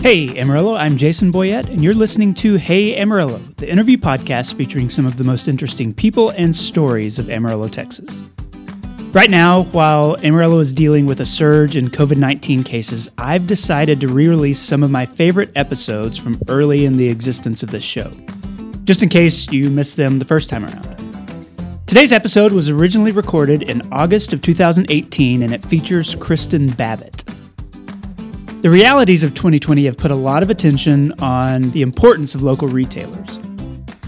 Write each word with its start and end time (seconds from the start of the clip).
Hey 0.00 0.38
Amarillo, 0.38 0.76
I'm 0.76 0.96
Jason 0.96 1.32
Boyett, 1.32 1.66
and 1.66 1.82
you're 1.82 1.92
listening 1.92 2.32
to 2.34 2.54
Hey 2.54 2.96
Amarillo, 2.96 3.38
the 3.56 3.68
interview 3.68 3.96
podcast 3.96 4.54
featuring 4.54 4.88
some 4.90 5.04
of 5.04 5.16
the 5.16 5.24
most 5.24 5.48
interesting 5.48 5.92
people 5.92 6.30
and 6.30 6.54
stories 6.54 7.18
of 7.18 7.28
Amarillo, 7.28 7.68
Texas. 7.68 8.22
Right 9.12 9.28
now, 9.28 9.64
while 9.64 10.16
Amarillo 10.22 10.60
is 10.60 10.72
dealing 10.72 11.06
with 11.06 11.20
a 11.20 11.26
surge 11.26 11.74
in 11.74 11.88
COVID 11.88 12.16
19 12.16 12.62
cases, 12.62 13.10
I've 13.18 13.48
decided 13.48 14.00
to 14.00 14.08
re 14.08 14.28
release 14.28 14.60
some 14.60 14.84
of 14.84 14.90
my 14.92 15.04
favorite 15.04 15.50
episodes 15.56 16.16
from 16.16 16.40
early 16.48 16.84
in 16.84 16.96
the 16.96 17.10
existence 17.10 17.64
of 17.64 17.72
this 17.72 17.84
show, 17.84 18.08
just 18.84 19.02
in 19.02 19.08
case 19.08 19.50
you 19.50 19.68
missed 19.68 19.96
them 19.96 20.20
the 20.20 20.24
first 20.24 20.48
time 20.48 20.64
around. 20.64 20.94
Today's 21.88 22.12
episode 22.12 22.52
was 22.52 22.68
originally 22.68 23.10
recorded 23.10 23.64
in 23.64 23.82
August 23.90 24.32
of 24.32 24.42
2018 24.42 25.42
and 25.42 25.52
it 25.52 25.64
features 25.64 26.14
Kristen 26.14 26.68
Babbitt. 26.68 27.24
The 28.60 28.70
realities 28.70 29.22
of 29.22 29.34
2020 29.34 29.84
have 29.84 29.96
put 29.96 30.10
a 30.10 30.16
lot 30.16 30.42
of 30.42 30.50
attention 30.50 31.12
on 31.20 31.70
the 31.70 31.80
importance 31.80 32.34
of 32.34 32.42
local 32.42 32.66
retailers. 32.66 33.38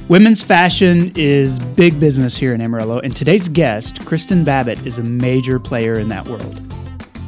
Women's 0.08 0.42
fashion 0.42 1.12
is 1.14 1.60
big 1.60 2.00
business 2.00 2.36
here 2.36 2.52
in 2.52 2.60
Amarillo, 2.60 2.98
and 2.98 3.14
today's 3.14 3.48
guest, 3.48 4.04
Kristen 4.06 4.42
Babbitt, 4.42 4.84
is 4.84 4.98
a 4.98 5.04
major 5.04 5.60
player 5.60 6.00
in 6.00 6.08
that 6.08 6.26
world. 6.26 6.60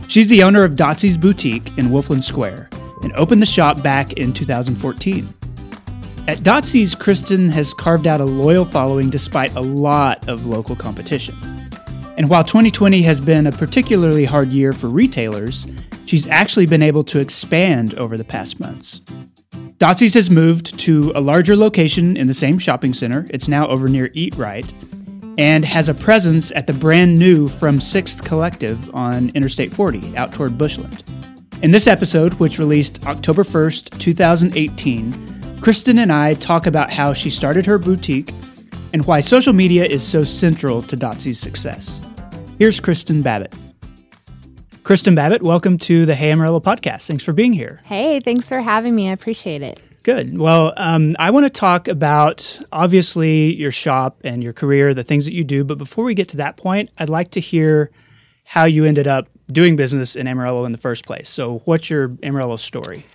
She's 0.08 0.28
the 0.28 0.42
owner 0.42 0.64
of 0.64 0.72
Dotsy's 0.72 1.16
Boutique 1.16 1.78
in 1.78 1.90
Wolflin 1.90 2.24
Square 2.24 2.68
and 3.04 3.12
opened 3.12 3.40
the 3.40 3.46
shop 3.46 3.84
back 3.84 4.14
in 4.14 4.32
2014. 4.32 5.28
At 6.26 6.38
Dotsy's, 6.38 6.96
Kristen 6.96 7.50
has 7.50 7.72
carved 7.72 8.08
out 8.08 8.20
a 8.20 8.24
loyal 8.24 8.64
following 8.64 9.10
despite 9.10 9.54
a 9.54 9.60
lot 9.60 10.28
of 10.28 10.46
local 10.46 10.74
competition. 10.74 11.36
And 12.16 12.28
while 12.28 12.42
2020 12.42 13.00
has 13.02 13.20
been 13.20 13.46
a 13.46 13.52
particularly 13.52 14.24
hard 14.24 14.48
year 14.48 14.72
for 14.72 14.88
retailers, 14.88 15.68
she's 16.12 16.26
actually 16.26 16.66
been 16.66 16.82
able 16.82 17.02
to 17.02 17.20
expand 17.20 17.94
over 17.94 18.18
the 18.18 18.24
past 18.24 18.60
months. 18.60 19.00
Dotsy's 19.78 20.12
has 20.12 20.28
moved 20.28 20.78
to 20.80 21.10
a 21.14 21.20
larger 21.22 21.56
location 21.56 22.18
in 22.18 22.26
the 22.26 22.34
same 22.34 22.58
shopping 22.58 22.92
center. 22.92 23.26
It's 23.30 23.48
now 23.48 23.66
over 23.68 23.88
near 23.88 24.10
Eat 24.12 24.36
Rite 24.36 24.74
and 25.38 25.64
has 25.64 25.88
a 25.88 25.94
presence 25.94 26.52
at 26.52 26.66
the 26.66 26.74
brand 26.74 27.18
new 27.18 27.48
From 27.48 27.80
Sixth 27.80 28.22
Collective 28.22 28.94
on 28.94 29.30
Interstate 29.30 29.72
40 29.72 30.14
out 30.18 30.34
toward 30.34 30.58
Bushland. 30.58 31.02
In 31.62 31.70
this 31.70 31.86
episode, 31.86 32.34
which 32.34 32.58
released 32.58 33.06
October 33.06 33.42
1st, 33.42 33.98
2018, 33.98 35.60
Kristen 35.62 35.98
and 35.98 36.12
I 36.12 36.34
talk 36.34 36.66
about 36.66 36.92
how 36.92 37.14
she 37.14 37.30
started 37.30 37.64
her 37.64 37.78
boutique 37.78 38.34
and 38.92 39.02
why 39.06 39.20
social 39.20 39.54
media 39.54 39.86
is 39.86 40.06
so 40.06 40.24
central 40.24 40.82
to 40.82 40.94
Dotsy's 40.94 41.40
success. 41.40 42.02
Here's 42.58 42.80
Kristen 42.80 43.22
Babbitt. 43.22 43.54
Kristen 44.84 45.14
Babbitt, 45.14 45.42
welcome 45.42 45.78
to 45.78 46.04
the 46.04 46.16
Hey 46.16 46.32
Amarillo 46.32 46.58
podcast. 46.58 47.06
Thanks 47.06 47.22
for 47.22 47.32
being 47.32 47.52
here. 47.52 47.80
Hey, 47.84 48.18
thanks 48.18 48.48
for 48.48 48.60
having 48.60 48.96
me. 48.96 49.08
I 49.08 49.12
appreciate 49.12 49.62
it. 49.62 49.80
Good. 50.02 50.36
Well, 50.36 50.72
um, 50.76 51.14
I 51.20 51.30
want 51.30 51.46
to 51.46 51.50
talk 51.50 51.86
about 51.86 52.58
obviously 52.72 53.54
your 53.54 53.70
shop 53.70 54.18
and 54.24 54.42
your 54.42 54.52
career, 54.52 54.92
the 54.92 55.04
things 55.04 55.24
that 55.26 55.34
you 55.34 55.44
do. 55.44 55.62
But 55.62 55.78
before 55.78 56.04
we 56.04 56.14
get 56.14 56.28
to 56.30 56.36
that 56.38 56.56
point, 56.56 56.90
I'd 56.98 57.08
like 57.08 57.30
to 57.30 57.40
hear 57.40 57.92
how 58.42 58.64
you 58.64 58.84
ended 58.84 59.06
up 59.06 59.28
doing 59.52 59.76
business 59.76 60.16
in 60.16 60.26
Amarillo 60.26 60.64
in 60.64 60.72
the 60.72 60.78
first 60.78 61.06
place. 61.06 61.28
So, 61.28 61.58
what's 61.60 61.88
your 61.88 62.16
Amarillo 62.24 62.56
story? 62.56 63.06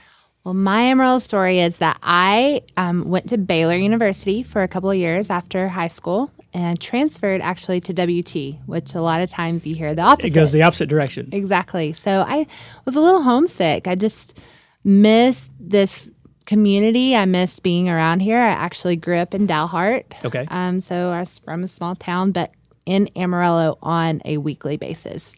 Well, 0.45 0.53
my 0.53 0.83
Amarillo 0.83 1.19
story 1.19 1.59
is 1.59 1.79
that 1.79 1.97
I 2.01 2.61
um, 2.77 3.09
went 3.09 3.27
to 3.29 3.37
Baylor 3.37 3.75
University 3.75 4.41
for 4.41 4.63
a 4.63 4.69
couple 4.69 4.89
of 4.89 4.95
years 4.95 5.29
after 5.29 5.67
high 5.67 5.89
school 5.89 6.31
and 6.53 6.79
transferred 6.79 7.41
actually 7.41 7.81
to 7.81 7.93
WT, 7.93 8.59
which 8.67 8.93
a 8.95 9.01
lot 9.01 9.21
of 9.21 9.29
times 9.29 9.65
you 9.67 9.75
hear 9.75 9.93
the 9.93 10.01
opposite. 10.01 10.27
It 10.27 10.33
goes 10.33 10.51
the 10.51 10.63
opposite 10.63 10.87
direction. 10.87 11.29
Exactly. 11.31 11.93
So 11.93 12.25
I 12.27 12.47
was 12.85 12.95
a 12.95 13.01
little 13.01 13.21
homesick. 13.21 13.87
I 13.87 13.95
just 13.95 14.39
missed 14.83 15.51
this 15.59 16.09
community. 16.45 17.15
I 17.15 17.25
missed 17.25 17.61
being 17.63 17.89
around 17.89 18.21
here. 18.21 18.37
I 18.37 18.51
actually 18.51 18.95
grew 18.95 19.17
up 19.17 19.33
in 19.33 19.47
Dalhart. 19.47 20.05
Okay. 20.25 20.47
Um, 20.49 20.79
so 20.79 21.09
I 21.09 21.19
was 21.19 21.39
from 21.39 21.63
a 21.63 21.67
small 21.67 21.95
town, 21.95 22.31
but 22.31 22.51
in 22.87 23.09
Amarillo 23.15 23.77
on 23.83 24.21
a 24.25 24.37
weekly 24.37 24.77
basis. 24.77 25.33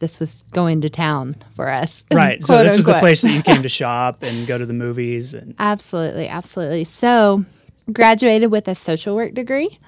This 0.00 0.18
was 0.18 0.42
going 0.52 0.80
to 0.80 0.90
town 0.90 1.36
for 1.54 1.68
us. 1.70 2.02
Right. 2.12 2.44
so 2.44 2.62
this 2.64 2.76
was 2.76 2.86
the 2.86 2.98
place 2.98 3.22
that 3.22 3.30
you 3.30 3.42
came 3.44 3.62
to 3.62 3.68
shop 3.68 4.22
and 4.22 4.46
go 4.46 4.58
to 4.58 4.66
the 4.66 4.72
movies 4.72 5.32
and 5.32 5.54
Absolutely, 5.60 6.26
absolutely. 6.28 6.84
So 6.84 7.44
graduated 7.92 8.50
with 8.50 8.66
a 8.66 8.74
social 8.74 9.14
work 9.14 9.32
degree. 9.32 9.78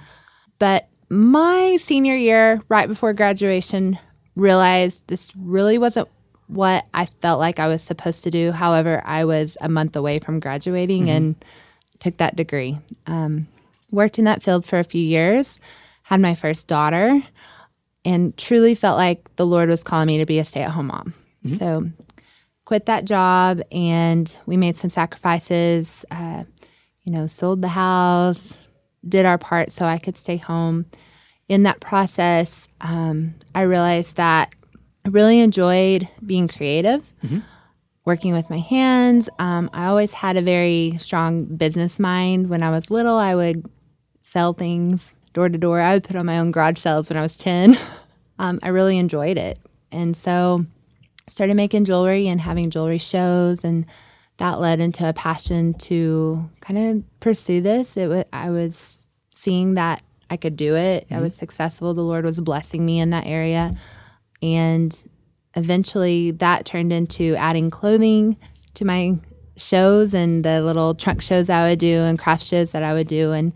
But 0.65 0.89
my 1.11 1.77
senior 1.85 2.17
year, 2.17 2.63
right 2.71 2.89
before 2.89 3.13
graduation, 3.13 3.99
realized 4.35 4.99
this 5.09 5.31
really 5.37 5.77
wasn't 5.77 6.09
what 6.47 6.87
I 6.95 7.05
felt 7.05 7.39
like 7.39 7.59
I 7.59 7.69
was 7.69 7.83
supposed 7.83 8.25
to 8.25 8.31
do. 8.31 8.51
However, 8.51 9.03
I 9.05 9.27
was 9.27 9.59
a 9.61 9.69
month 9.69 9.95
away 9.95 10.21
from 10.21 10.41
graduating 10.41 11.03
mm-hmm. 11.03 11.17
and 11.17 11.45
took 11.99 12.17
that 12.17 12.35
degree. 12.35 12.79
Um, 13.07 13.47
worked 13.91 14.19
in 14.19 14.25
that 14.25 14.43
field 14.43 14.65
for 14.65 14.79
a 14.79 14.85
few 14.85 15.03
years, 15.03 15.61
had 16.03 16.23
my 16.23 16.35
first 16.35 16.67
daughter, 16.67 17.23
and 18.07 18.35
truly 18.39 18.75
felt 18.75 18.97
like 18.97 19.37
the 19.37 19.45
Lord 19.45 19.69
was 19.69 19.83
calling 19.83 20.07
me 20.07 20.17
to 20.17 20.25
be 20.25 20.39
a 20.39 20.47
stay 20.47 20.63
at 20.63 20.71
home 20.71 20.87
mom. 20.87 21.13
Mm-hmm. 21.45 21.57
So, 21.57 21.91
quit 22.65 22.87
that 22.87 23.05
job, 23.05 23.61
and 23.71 24.35
we 24.47 24.57
made 24.57 24.79
some 24.79 24.89
sacrifices. 24.89 26.07
Uh, 26.11 26.45
you 27.03 27.13
know, 27.13 27.27
sold 27.27 27.61
the 27.61 27.69
house, 27.69 28.55
did 29.09 29.27
our 29.27 29.39
part 29.39 29.73
so 29.73 29.85
I 29.85 29.99
could 29.99 30.17
stay 30.17 30.37
home. 30.37 30.87
In 31.49 31.65
that 31.65 31.81
process, 31.81 32.69
um, 32.81 33.35
I 33.55 33.63
realized 33.63 34.17
that 34.17 34.55
I 35.05 35.11
really 35.11 35.41
enjoyed 35.41 36.09
being 36.25 36.49
creative, 36.49 37.03
mm-hmm. 37.23 37.41
working 38.07 38.33
with 38.33 38.49
my 38.49 38.59
hands. 38.59 39.29
Um, 39.39 39.69
I 39.73 39.87
always 39.87 40.13
had 40.13 40.37
a 40.37 40.43
very 40.43 40.97
strong 40.97 41.45
business 41.45 41.99
mind. 41.99 42.49
When 42.49 42.63
I 42.63 42.71
was 42.71 42.91
little, 42.91 43.17
I 43.17 43.35
would 43.35 43.69
sell 44.23 44.55
things 44.55 45.03
door 45.35 45.49
to 45.51 45.59
door. 45.59 45.81
I 45.81 45.95
would 45.95 46.05
put 46.05 46.17
on 46.17 46.25
my 46.25 46.39
own 46.39 46.51
garage 46.51 46.79
sales 46.79 47.11
when 47.11 47.19
I 47.19 47.23
was 47.23 47.37
10. 47.37 47.77
um, 48.39 48.59
I 48.63 48.69
really 48.69 48.97
enjoyed 48.97 49.37
it. 49.37 49.59
And 49.93 50.17
so 50.17 50.65
started 51.29 51.55
making 51.55 51.85
jewelry 51.85 52.29
and 52.29 52.41
having 52.41 52.71
jewelry 52.71 52.99
shows 52.99 53.65
and 53.65 53.85
that 54.39 54.61
led 54.61 54.81
into 54.81 55.09
a 55.09 55.13
passion 55.13 55.75
to 55.75 56.49
kind 56.61 56.79
of 56.79 57.21
pursue 57.21 57.61
this. 57.61 57.97
It 57.97 58.09
was 58.09 58.25
I 58.33 58.51
was 58.51 59.07
seeing 59.31 59.75
that 59.75 60.03
I 60.31 60.37
could 60.37 60.57
do 60.57 60.75
it. 60.75 61.05
Mm-hmm. 61.05 61.15
I 61.15 61.21
was 61.21 61.35
successful. 61.35 61.95
The 61.95 62.03
Lord 62.03 62.25
was 62.25 62.41
blessing 62.41 62.85
me 62.85 62.99
in 62.99 63.11
that 63.11 63.27
area. 63.27 63.77
And 64.43 64.97
eventually 65.55 66.33
that 66.33 66.65
turned 66.65 66.93
into 66.93 67.37
adding 67.37 67.71
clothing 67.71 68.37
to 68.75 68.85
my 68.85 69.17
shows 69.57 70.15
and 70.15 70.45
the 70.45 70.61
little 70.63 70.95
trunk 70.95 71.23
shows 71.23 71.49
I 71.49 71.69
would 71.69 71.79
do 71.79 72.01
and 72.01 72.19
craft 72.19 72.43
shows 72.43 72.73
that 72.73 72.83
I 72.83 72.93
would 72.93 73.07
do 73.07 73.33
and 73.33 73.53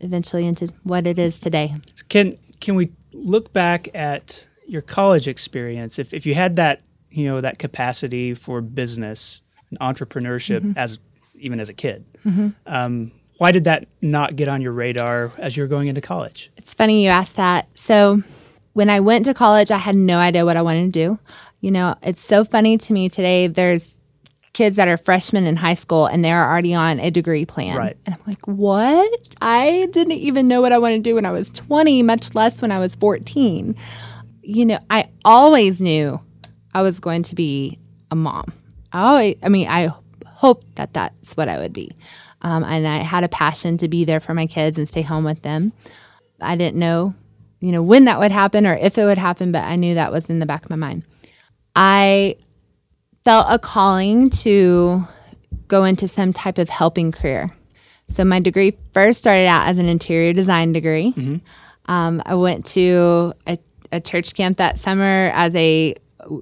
eventually 0.00 0.46
into 0.46 0.68
what 0.84 1.06
it 1.06 1.18
is 1.18 1.38
today. 1.40 1.74
Can 2.08 2.38
can 2.60 2.76
we 2.76 2.92
look 3.12 3.52
back 3.52 3.88
at 3.94 4.46
your 4.66 4.82
college 4.82 5.26
experience 5.26 5.98
if 5.98 6.14
if 6.14 6.26
you 6.26 6.34
had 6.34 6.56
that, 6.56 6.82
you 7.10 7.26
know, 7.26 7.40
that 7.40 7.58
capacity 7.58 8.34
for 8.34 8.60
business 8.60 9.42
entrepreneurship 9.80 10.60
mm-hmm. 10.60 10.78
as 10.78 10.98
even 11.34 11.60
as 11.60 11.68
a 11.68 11.74
kid. 11.74 12.04
Mm-hmm. 12.24 12.48
Um, 12.66 13.10
why 13.38 13.50
did 13.50 13.64
that 13.64 13.88
not 14.00 14.36
get 14.36 14.48
on 14.48 14.62
your 14.62 14.72
radar 14.72 15.32
as 15.38 15.56
you 15.56 15.62
were 15.62 15.68
going 15.68 15.88
into 15.88 16.00
college? 16.00 16.50
It's 16.56 16.74
funny 16.74 17.02
you 17.02 17.10
asked 17.10 17.36
that. 17.36 17.66
So 17.74 18.22
when 18.74 18.88
I 18.88 19.00
went 19.00 19.24
to 19.24 19.34
college, 19.34 19.70
I 19.70 19.78
had 19.78 19.96
no 19.96 20.18
idea 20.18 20.44
what 20.44 20.56
I 20.56 20.62
wanted 20.62 20.92
to 20.92 21.06
do. 21.06 21.18
You 21.60 21.70
know, 21.70 21.96
it's 22.02 22.20
so 22.20 22.44
funny 22.44 22.78
to 22.78 22.92
me 22.92 23.08
today. 23.08 23.48
There's 23.48 23.96
kids 24.52 24.76
that 24.76 24.88
are 24.88 24.96
freshmen 24.96 25.46
in 25.46 25.56
high 25.56 25.74
school 25.74 26.06
and 26.06 26.24
they're 26.24 26.48
already 26.48 26.74
on 26.74 27.00
a 27.00 27.10
degree 27.10 27.46
plan. 27.46 27.76
Right. 27.76 27.96
And 28.04 28.14
I'm 28.14 28.20
like, 28.26 28.46
what? 28.46 29.34
I 29.40 29.88
didn't 29.92 30.12
even 30.12 30.46
know 30.46 30.60
what 30.60 30.72
I 30.72 30.78
wanted 30.78 30.96
to 30.96 31.10
do 31.10 31.14
when 31.14 31.24
I 31.24 31.30
was 31.30 31.50
20, 31.50 32.02
much 32.02 32.34
less 32.34 32.60
when 32.60 32.70
I 32.70 32.78
was 32.78 32.94
14. 32.94 33.74
You 34.42 34.66
know, 34.66 34.78
I 34.90 35.08
always 35.24 35.80
knew 35.80 36.20
I 36.74 36.82
was 36.82 37.00
going 37.00 37.22
to 37.24 37.34
be 37.34 37.78
a 38.10 38.16
mom. 38.16 38.52
I 38.92 39.00
always, 39.00 39.36
I 39.42 39.48
mean, 39.48 39.68
I 39.68 39.90
hoped 40.26 40.76
that 40.76 40.92
that's 40.92 41.36
what 41.36 41.48
I 41.48 41.58
would 41.58 41.72
be. 41.72 41.94
Um, 42.42 42.64
and 42.64 42.86
I 42.86 42.98
had 42.98 43.24
a 43.24 43.28
passion 43.28 43.76
to 43.78 43.88
be 43.88 44.04
there 44.04 44.20
for 44.20 44.34
my 44.34 44.46
kids 44.46 44.76
and 44.76 44.88
stay 44.88 45.02
home 45.02 45.24
with 45.24 45.42
them. 45.42 45.72
I 46.40 46.56
didn't 46.56 46.78
know, 46.78 47.14
you 47.60 47.70
know, 47.70 47.82
when 47.82 48.04
that 48.06 48.18
would 48.18 48.32
happen 48.32 48.66
or 48.66 48.74
if 48.74 48.98
it 48.98 49.04
would 49.04 49.18
happen, 49.18 49.52
but 49.52 49.64
I 49.64 49.76
knew 49.76 49.94
that 49.94 50.12
was 50.12 50.28
in 50.28 50.40
the 50.40 50.46
back 50.46 50.64
of 50.64 50.70
my 50.70 50.76
mind. 50.76 51.04
I 51.76 52.36
felt 53.24 53.46
a 53.48 53.58
calling 53.58 54.30
to 54.30 55.06
go 55.68 55.84
into 55.84 56.08
some 56.08 56.32
type 56.32 56.58
of 56.58 56.68
helping 56.68 57.12
career. 57.12 57.54
So 58.10 58.24
my 58.24 58.40
degree 58.40 58.76
first 58.92 59.20
started 59.20 59.46
out 59.46 59.68
as 59.68 59.78
an 59.78 59.86
interior 59.86 60.32
design 60.32 60.72
degree. 60.72 61.12
Mm-hmm. 61.12 61.36
Um, 61.90 62.22
I 62.26 62.34
went 62.34 62.66
to 62.66 63.32
a, 63.46 63.58
a, 63.90 64.00
church 64.00 64.34
camp 64.34 64.58
that 64.58 64.78
summer 64.78 65.32
as 65.34 65.54
a 65.54 65.94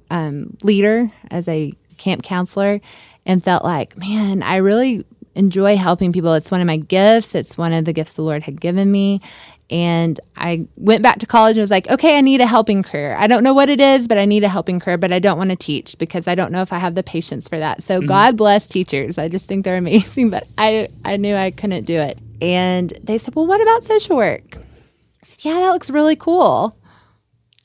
um, 0.09 0.57
leader, 0.63 1.11
as 1.31 1.47
a 1.47 1.73
camp 2.01 2.23
counselor 2.23 2.81
and 3.25 3.43
felt 3.43 3.63
like, 3.63 3.97
man, 3.97 4.41
I 4.43 4.57
really 4.57 5.05
enjoy 5.35 5.77
helping 5.77 6.11
people. 6.11 6.33
It's 6.33 6.51
one 6.51 6.59
of 6.59 6.67
my 6.67 6.77
gifts. 6.77 7.35
It's 7.35 7.57
one 7.57 7.71
of 7.71 7.85
the 7.85 7.93
gifts 7.93 8.15
the 8.15 8.23
Lord 8.23 8.43
had 8.43 8.59
given 8.59 8.91
me. 8.91 9.21
And 9.69 10.19
I 10.35 10.67
went 10.75 11.01
back 11.01 11.19
to 11.19 11.25
college 11.25 11.55
and 11.55 11.63
was 11.63 11.71
like, 11.71 11.87
okay, 11.89 12.17
I 12.17 12.21
need 12.21 12.41
a 12.41 12.45
helping 12.45 12.83
career. 12.83 13.15
I 13.15 13.27
don't 13.27 13.41
know 13.41 13.53
what 13.53 13.69
it 13.69 13.79
is, 13.79 14.05
but 14.05 14.17
I 14.17 14.25
need 14.25 14.43
a 14.43 14.49
helping 14.49 14.81
career, 14.81 14.97
but 14.97 15.13
I 15.13 15.19
don't 15.19 15.37
want 15.37 15.51
to 15.51 15.55
teach 15.55 15.97
because 15.97 16.27
I 16.27 16.35
don't 16.35 16.51
know 16.51 16.61
if 16.61 16.73
I 16.73 16.77
have 16.77 16.95
the 16.95 17.03
patience 17.03 17.47
for 17.47 17.57
that. 17.57 17.81
So 17.83 17.99
mm-hmm. 17.99 18.07
God 18.07 18.35
bless 18.35 18.65
teachers. 18.65 19.17
I 19.17 19.29
just 19.29 19.45
think 19.45 19.63
they're 19.63 19.77
amazing, 19.77 20.29
but 20.29 20.45
I, 20.57 20.89
I 21.05 21.15
knew 21.15 21.35
I 21.35 21.51
couldn't 21.51 21.85
do 21.85 21.97
it. 21.97 22.17
And 22.41 22.89
they 23.01 23.17
said, 23.17 23.35
well, 23.35 23.47
what 23.47 23.61
about 23.61 23.85
social 23.85 24.17
work? 24.17 24.57
I 24.57 25.25
said, 25.25 25.45
yeah, 25.45 25.53
that 25.53 25.69
looks 25.69 25.89
really 25.89 26.17
cool. 26.17 26.77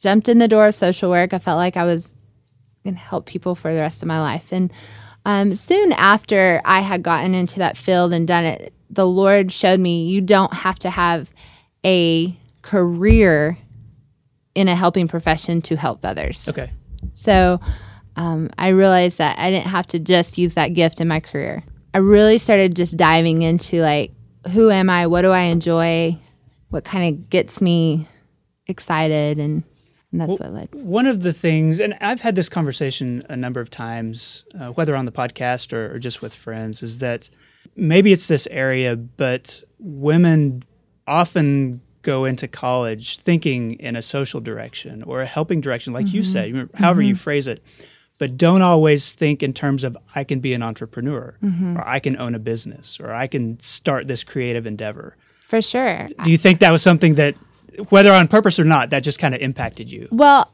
Jumped 0.00 0.28
in 0.28 0.38
the 0.38 0.46
door 0.46 0.68
of 0.68 0.76
social 0.76 1.10
work. 1.10 1.34
I 1.34 1.40
felt 1.40 1.56
like 1.56 1.76
I 1.76 1.84
was 1.84 2.14
to 2.94 3.00
help 3.00 3.26
people 3.26 3.54
for 3.54 3.74
the 3.74 3.80
rest 3.80 4.02
of 4.02 4.08
my 4.08 4.20
life. 4.20 4.52
And 4.52 4.72
um, 5.24 5.54
soon 5.56 5.92
after 5.92 6.60
I 6.64 6.80
had 6.80 7.02
gotten 7.02 7.34
into 7.34 7.58
that 7.58 7.76
field 7.76 8.12
and 8.12 8.28
done 8.28 8.44
it, 8.44 8.72
the 8.90 9.06
Lord 9.06 9.50
showed 9.50 9.80
me 9.80 10.06
you 10.06 10.20
don't 10.20 10.52
have 10.54 10.78
to 10.80 10.90
have 10.90 11.28
a 11.84 12.36
career 12.62 13.58
in 14.54 14.68
a 14.68 14.74
helping 14.74 15.08
profession 15.08 15.60
to 15.62 15.76
help 15.76 16.04
others. 16.04 16.48
Okay. 16.48 16.70
So 17.12 17.60
um, 18.16 18.50
I 18.58 18.68
realized 18.68 19.18
that 19.18 19.38
I 19.38 19.50
didn't 19.50 19.66
have 19.66 19.86
to 19.88 19.98
just 19.98 20.38
use 20.38 20.54
that 20.54 20.68
gift 20.74 21.00
in 21.00 21.08
my 21.08 21.20
career. 21.20 21.62
I 21.92 21.98
really 21.98 22.38
started 22.38 22.76
just 22.76 22.96
diving 22.96 23.42
into 23.42 23.80
like, 23.80 24.12
who 24.52 24.70
am 24.70 24.88
I? 24.88 25.06
What 25.06 25.22
do 25.22 25.30
I 25.30 25.42
enjoy? 25.42 26.18
What 26.68 26.84
kind 26.84 27.14
of 27.14 27.30
gets 27.30 27.60
me 27.60 28.08
excited? 28.66 29.38
And, 29.38 29.64
and 30.20 30.30
that's 30.30 30.40
what 30.40 30.52
led. 30.52 30.74
One 30.74 31.06
of 31.06 31.22
the 31.22 31.32
things, 31.32 31.80
and 31.80 31.94
I've 32.00 32.20
had 32.20 32.36
this 32.36 32.48
conversation 32.48 33.22
a 33.28 33.36
number 33.36 33.60
of 33.60 33.70
times, 33.70 34.44
uh, 34.58 34.68
whether 34.68 34.96
on 34.96 35.04
the 35.04 35.12
podcast 35.12 35.72
or, 35.72 35.94
or 35.94 35.98
just 35.98 36.22
with 36.22 36.34
friends, 36.34 36.82
is 36.82 36.98
that 36.98 37.28
maybe 37.76 38.12
it's 38.12 38.26
this 38.26 38.46
area, 38.50 38.96
but 38.96 39.62
women 39.78 40.62
often 41.06 41.80
go 42.02 42.24
into 42.24 42.48
college 42.48 43.18
thinking 43.18 43.72
in 43.74 43.96
a 43.96 44.02
social 44.02 44.40
direction 44.40 45.02
or 45.02 45.20
a 45.22 45.26
helping 45.26 45.60
direction, 45.60 45.92
like 45.92 46.12
you 46.12 46.22
mm-hmm. 46.22 46.60
said, 46.62 46.70
however 46.74 47.02
you 47.02 47.14
mm-hmm. 47.14 47.18
phrase 47.18 47.46
it, 47.46 47.62
but 48.18 48.36
don't 48.36 48.62
always 48.62 49.12
think 49.12 49.42
in 49.42 49.52
terms 49.52 49.84
of 49.84 49.96
I 50.14 50.24
can 50.24 50.40
be 50.40 50.54
an 50.54 50.62
entrepreneur 50.62 51.36
mm-hmm. 51.42 51.76
or 51.76 51.86
I 51.86 51.98
can 51.98 52.16
own 52.16 52.34
a 52.34 52.38
business 52.38 52.98
or 53.00 53.12
I 53.12 53.26
can 53.26 53.60
start 53.60 54.06
this 54.06 54.24
creative 54.24 54.66
endeavor. 54.66 55.16
For 55.46 55.60
sure. 55.60 56.08
Do 56.24 56.30
you 56.30 56.38
think 56.38 56.60
that 56.60 56.72
was 56.72 56.82
something 56.82 57.16
that, 57.16 57.36
whether 57.90 58.12
on 58.12 58.28
purpose 58.28 58.58
or 58.58 58.64
not, 58.64 58.90
that 58.90 59.02
just 59.02 59.18
kind 59.18 59.34
of 59.34 59.40
impacted 59.40 59.90
you? 59.90 60.08
Well, 60.10 60.50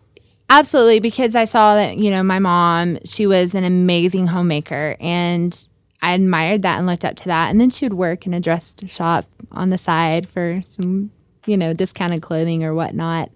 absolutely, 0.50 1.00
because 1.00 1.34
I 1.34 1.44
saw 1.44 1.74
that, 1.76 1.98
you 1.98 2.10
know, 2.10 2.22
my 2.22 2.38
mom, 2.38 2.98
she 3.04 3.26
was 3.26 3.54
an 3.54 3.64
amazing 3.64 4.26
homemaker 4.26 4.96
and 5.00 5.66
I 6.02 6.12
admired 6.12 6.62
that 6.62 6.78
and 6.78 6.86
looked 6.86 7.04
up 7.04 7.16
to 7.16 7.24
that. 7.26 7.50
And 7.50 7.60
then 7.60 7.70
she 7.70 7.84
would 7.84 7.94
work 7.94 8.26
in 8.26 8.34
a 8.34 8.40
dress 8.40 8.74
shop 8.86 9.26
on 9.52 9.68
the 9.68 9.78
side 9.78 10.28
for 10.28 10.56
some, 10.76 11.10
you 11.46 11.56
know, 11.56 11.72
discounted 11.72 12.22
clothing 12.22 12.64
or 12.64 12.74
whatnot. 12.74 13.30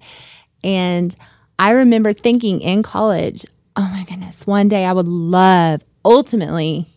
And 0.65 1.15
I 1.59 1.71
remember 1.71 2.13
thinking 2.13 2.61
in 2.61 2.83
college, 2.83 3.47
oh 3.77 3.89
my 3.93 4.05
goodness, 4.09 4.47
one 4.47 4.69
day 4.69 4.85
I 4.85 4.93
would 4.93 5.07
love, 5.07 5.83
ultimately, 6.05 6.89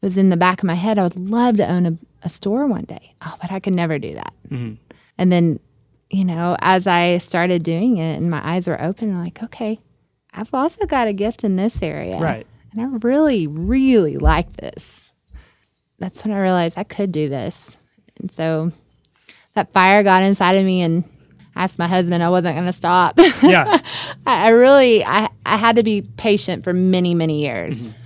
it 0.00 0.06
was 0.06 0.16
in 0.16 0.28
the 0.28 0.36
back 0.36 0.60
of 0.60 0.66
my 0.66 0.74
head, 0.74 0.98
I 0.98 1.02
would 1.02 1.16
love 1.16 1.56
to 1.56 1.68
own 1.68 1.86
a, 1.86 1.98
a 2.22 2.28
store 2.28 2.66
one 2.66 2.84
day. 2.84 3.14
Oh, 3.22 3.34
but 3.40 3.50
I 3.50 3.58
could 3.58 3.74
never 3.74 3.98
do 3.98 4.14
that. 4.14 4.32
Mm-hmm. 4.48 4.74
And 5.18 5.32
then, 5.32 5.58
you 6.10 6.24
know, 6.24 6.56
as 6.60 6.86
I 6.86 7.18
started 7.18 7.62
doing 7.62 7.98
it 7.98 8.16
and 8.16 8.30
my 8.30 8.40
eyes 8.42 8.66
were 8.66 8.80
open, 8.80 9.10
I'm 9.10 9.22
like, 9.24 9.42
okay, 9.42 9.78
I've 10.32 10.52
also 10.54 10.86
got 10.86 11.08
a 11.08 11.12
gift 11.12 11.44
in 11.44 11.56
this 11.56 11.82
area. 11.82 12.18
Right. 12.18 12.46
And 12.72 12.80
I 12.80 12.84
really, 12.98 13.46
really 13.46 14.16
like 14.16 14.56
this. 14.56 15.10
That's 15.98 16.24
when 16.24 16.32
I 16.32 16.40
realized 16.40 16.78
I 16.78 16.84
could 16.84 17.12
do 17.12 17.28
this. 17.28 17.56
And 18.20 18.30
so 18.30 18.72
that 19.54 19.72
fire 19.72 20.02
got 20.02 20.22
inside 20.22 20.56
of 20.56 20.64
me 20.64 20.82
and 20.82 21.04
asked 21.56 21.78
my 21.78 21.88
husband 21.88 22.22
I 22.22 22.30
wasn't 22.30 22.54
going 22.54 22.66
to 22.66 22.72
stop. 22.72 23.18
Yeah. 23.42 23.80
I, 24.26 24.46
I 24.46 24.48
really, 24.50 25.04
I, 25.04 25.28
I 25.44 25.56
had 25.56 25.76
to 25.76 25.82
be 25.82 26.02
patient 26.02 26.64
for 26.64 26.72
many, 26.72 27.14
many 27.14 27.42
years. 27.42 27.76
Mm-hmm. 27.76 27.98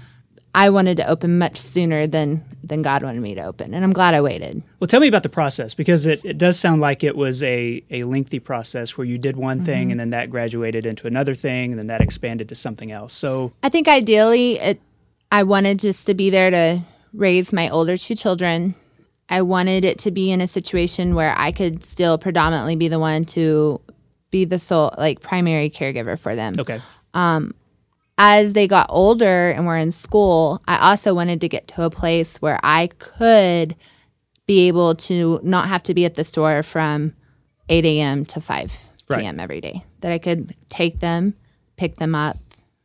I 0.55 0.71
wanted 0.71 0.99
to 0.99 1.09
open 1.09 1.39
much 1.39 1.61
sooner 1.61 2.07
than 2.07 2.45
than 2.63 2.83
God 2.83 3.03
wanted 3.03 3.21
me 3.21 3.35
to 3.35 3.43
open, 3.43 3.75
and 3.75 3.85
I'm 3.85 3.93
glad 3.93 4.15
I 4.15 4.21
waited. 4.21 4.63
Well, 4.79 4.87
tell 4.87 5.01
me 5.01 5.09
about 5.09 5.23
the 5.23 5.29
process 5.29 5.75
because 5.75 6.07
it, 6.07 6.25
it 6.25 6.39
does 6.39 6.59
sound 6.59 6.81
like 6.81 7.03
it 7.03 7.17
was 7.17 7.43
a, 7.43 7.83
a 7.91 8.05
lengthy 8.05 8.39
process 8.39 8.97
where 8.97 9.07
you 9.07 9.19
did 9.19 9.37
one 9.37 9.65
thing 9.65 9.85
mm-hmm. 9.85 9.91
and 9.93 10.01
then 10.01 10.11
that 10.11 10.31
graduated 10.31 10.87
into 10.87 11.07
another 11.07 11.35
thing 11.35 11.73
and 11.73 11.81
then 11.81 11.89
that 11.89 12.01
expanded 12.01 12.49
to 12.51 12.55
something 12.55 12.93
else. 12.93 13.13
So, 13.13 13.53
I 13.63 13.69
think 13.69 13.89
ideally, 13.89 14.59
it, 14.59 14.81
I 15.33 15.43
wanted 15.43 15.81
just 15.81 16.07
to 16.07 16.15
be 16.15 16.31
there 16.31 16.51
to 16.51 16.83
raise 17.15 17.53
my 17.53 17.69
older 17.69 17.97
two 17.97 18.15
children. 18.15 18.75
I 19.29 19.43
wanted 19.43 19.85
it 19.85 19.99
to 20.01 20.11
be 20.11 20.31
in 20.31 20.41
a 20.41 20.47
situation 20.47 21.15
where 21.15 21.35
I 21.37 21.53
could 21.53 21.85
still 21.85 22.19
predominantly 22.19 22.77
be 22.77 22.89
the 22.89 22.99
one 22.99 23.25
to 23.27 23.81
be 24.31 24.45
the 24.45 24.59
sole, 24.59 24.95
like 24.99 25.21
primary 25.21 25.71
caregiver 25.71 26.19
for 26.19 26.35
them. 26.35 26.55
okay. 26.59 26.81
Um, 27.15 27.55
As 28.19 28.53
they 28.53 28.69
got 28.69 28.87
older 28.91 29.51
and 29.51 29.67
were 29.67 29.77
in 29.77 29.91
school, 29.91 30.63
I 30.69 30.91
also 30.91 31.15
wanted 31.15 31.41
to 31.41 31.49
get 31.49 31.67
to 31.69 31.83
a 31.83 31.91
place 31.91 32.37
where 32.39 32.61
I 32.63 32.89
could 32.99 33.75
be 34.47 34.69
able 34.69 34.95
to 34.97 35.41
not 35.43 35.69
have 35.69 35.83
to 35.85 35.95
be 35.95 36.05
at 36.05 36.15
the 36.15 36.25
store 36.25 36.63
from 36.63 37.15
8 37.69 37.85
a.m. 37.85 38.25
to 38.27 38.41
5 38.41 38.73
Right. 39.09 39.21
p.m. 39.21 39.41
every 39.41 39.61
day. 39.61 39.85
That 40.01 40.13
I 40.13 40.19
could 40.19 40.55
take 40.69 41.01
them, 41.01 41.35
pick 41.77 41.97
them 41.97 42.15
up, 42.15 42.37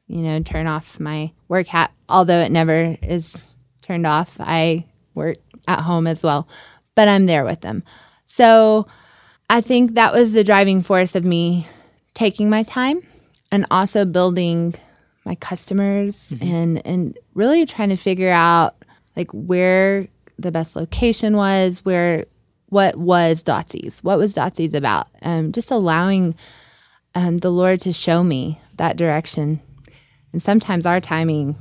you 0.07 0.21
know, 0.21 0.41
turn 0.41 0.65
off 0.67 0.99
my 0.99 1.31
work 1.47 1.67
hat. 1.67 1.91
Although 2.09 2.39
it 2.39 2.51
never 2.51 2.97
is 3.01 3.35
turned 3.81 4.07
off, 4.07 4.31
I 4.39 4.85
work 5.13 5.35
at 5.67 5.81
home 5.81 6.07
as 6.07 6.23
well, 6.23 6.47
but 6.95 7.07
I'm 7.07 7.25
there 7.27 7.43
with 7.45 7.61
them. 7.61 7.83
So 8.25 8.87
I 9.49 9.61
think 9.61 9.93
that 9.95 10.13
was 10.13 10.31
the 10.33 10.43
driving 10.43 10.81
force 10.81 11.15
of 11.15 11.23
me 11.23 11.67
taking 12.13 12.49
my 12.49 12.63
time 12.63 13.01
and 13.51 13.65
also 13.71 14.03
building 14.05 14.73
my 15.27 15.35
customers 15.35 16.33
and 16.41 16.81
and 16.85 17.17
really 17.35 17.65
trying 17.65 17.89
to 17.89 17.97
figure 17.97 18.31
out 18.31 18.75
like 19.15 19.29
where 19.31 20.07
the 20.39 20.51
best 20.51 20.75
location 20.75 21.35
was, 21.35 21.79
where 21.83 22.25
what 22.69 22.95
was 22.95 23.43
Dotsy's, 23.43 24.03
what 24.03 24.17
was 24.17 24.33
Dotsy's 24.33 24.73
about, 24.73 25.07
um, 25.21 25.51
just 25.51 25.71
allowing 25.71 26.35
um, 27.15 27.39
the 27.39 27.51
Lord 27.51 27.79
to 27.81 27.93
show 27.93 28.23
me 28.23 28.59
that 28.77 28.97
direction. 28.97 29.59
And 30.31 30.41
sometimes 30.41 30.85
our 30.85 31.01
timing 31.01 31.55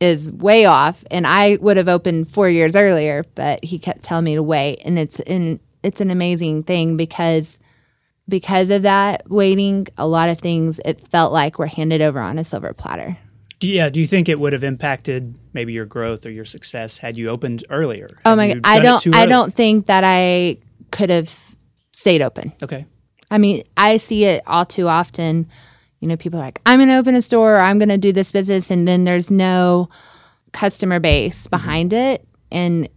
is 0.00 0.32
way 0.32 0.64
off, 0.64 1.04
and 1.10 1.26
I 1.26 1.58
would 1.60 1.76
have 1.76 1.88
opened 1.88 2.30
four 2.30 2.48
years 2.48 2.74
earlier, 2.74 3.24
but 3.34 3.64
He 3.64 3.78
kept 3.78 4.02
telling 4.02 4.24
me 4.24 4.34
to 4.34 4.42
wait, 4.42 4.80
and 4.84 4.98
it's 4.98 5.20
in 5.20 5.60
it's 5.82 6.00
an 6.00 6.10
amazing 6.10 6.64
thing 6.64 6.96
because 6.96 7.58
because 8.28 8.70
of 8.70 8.82
that 8.82 9.30
waiting, 9.30 9.86
a 9.96 10.06
lot 10.06 10.28
of 10.28 10.38
things 10.38 10.80
it 10.84 11.00
felt 11.08 11.32
like 11.32 11.58
were 11.58 11.66
handed 11.66 12.02
over 12.02 12.20
on 12.20 12.38
a 12.38 12.44
silver 12.44 12.72
platter. 12.72 13.16
Do, 13.58 13.68
yeah. 13.68 13.88
Do 13.88 14.00
you 14.00 14.06
think 14.06 14.28
it 14.28 14.38
would 14.38 14.52
have 14.52 14.64
impacted 14.64 15.34
maybe 15.52 15.72
your 15.72 15.86
growth 15.86 16.26
or 16.26 16.30
your 16.30 16.44
success 16.44 16.98
had 16.98 17.16
you 17.16 17.30
opened 17.30 17.64
earlier? 17.70 18.18
Oh 18.24 18.36
my 18.36 18.54
god, 18.54 18.60
I 18.64 18.80
don't 18.80 19.06
I 19.14 19.22
early? 19.22 19.28
don't 19.28 19.54
think 19.54 19.86
that 19.86 20.04
I 20.04 20.58
could 20.90 21.10
have 21.10 21.54
stayed 21.92 22.20
open. 22.20 22.52
Okay. 22.62 22.84
I 23.30 23.38
mean, 23.38 23.64
I 23.76 23.96
see 23.96 24.24
it 24.24 24.42
all 24.46 24.66
too 24.66 24.88
often. 24.88 25.48
You 26.00 26.08
know, 26.08 26.16
people 26.16 26.38
are 26.38 26.42
like, 26.42 26.60
I'm 26.66 26.78
going 26.78 26.90
to 26.90 26.98
open 26.98 27.14
a 27.14 27.22
store 27.22 27.56
or 27.56 27.60
I'm 27.60 27.78
going 27.78 27.88
to 27.88 27.98
do 27.98 28.12
this 28.12 28.30
business. 28.30 28.70
And 28.70 28.86
then 28.86 29.04
there's 29.04 29.30
no 29.30 29.88
customer 30.52 31.00
base 31.00 31.40
mm-hmm. 31.40 31.50
behind 31.50 31.92
it 31.92 32.26
and 32.52 32.88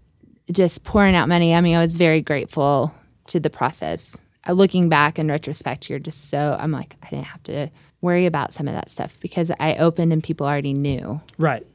just 0.51 0.83
pouring 0.83 1.15
out 1.15 1.29
money. 1.29 1.53
I 1.55 1.61
mean, 1.61 1.75
I 1.75 1.81
was 1.81 1.97
very 1.97 2.21
grateful 2.21 2.93
to 3.27 3.39
the 3.39 3.49
process. 3.49 4.17
Uh, 4.49 4.53
Looking 4.53 4.89
back 4.89 5.19
in 5.19 5.27
retrospect, 5.27 5.89
you're 5.89 5.99
just 5.99 6.29
so, 6.29 6.57
I'm 6.59 6.71
like, 6.71 6.95
I 7.03 7.09
didn't 7.09 7.25
have 7.25 7.43
to 7.43 7.69
worry 8.01 8.25
about 8.25 8.51
some 8.53 8.67
of 8.67 8.73
that 8.73 8.89
stuff 8.89 9.19
because 9.19 9.51
I 9.59 9.75
opened 9.75 10.11
and 10.11 10.23
people 10.23 10.47
already 10.47 10.73
knew. 10.73 11.21
Right. 11.37 11.65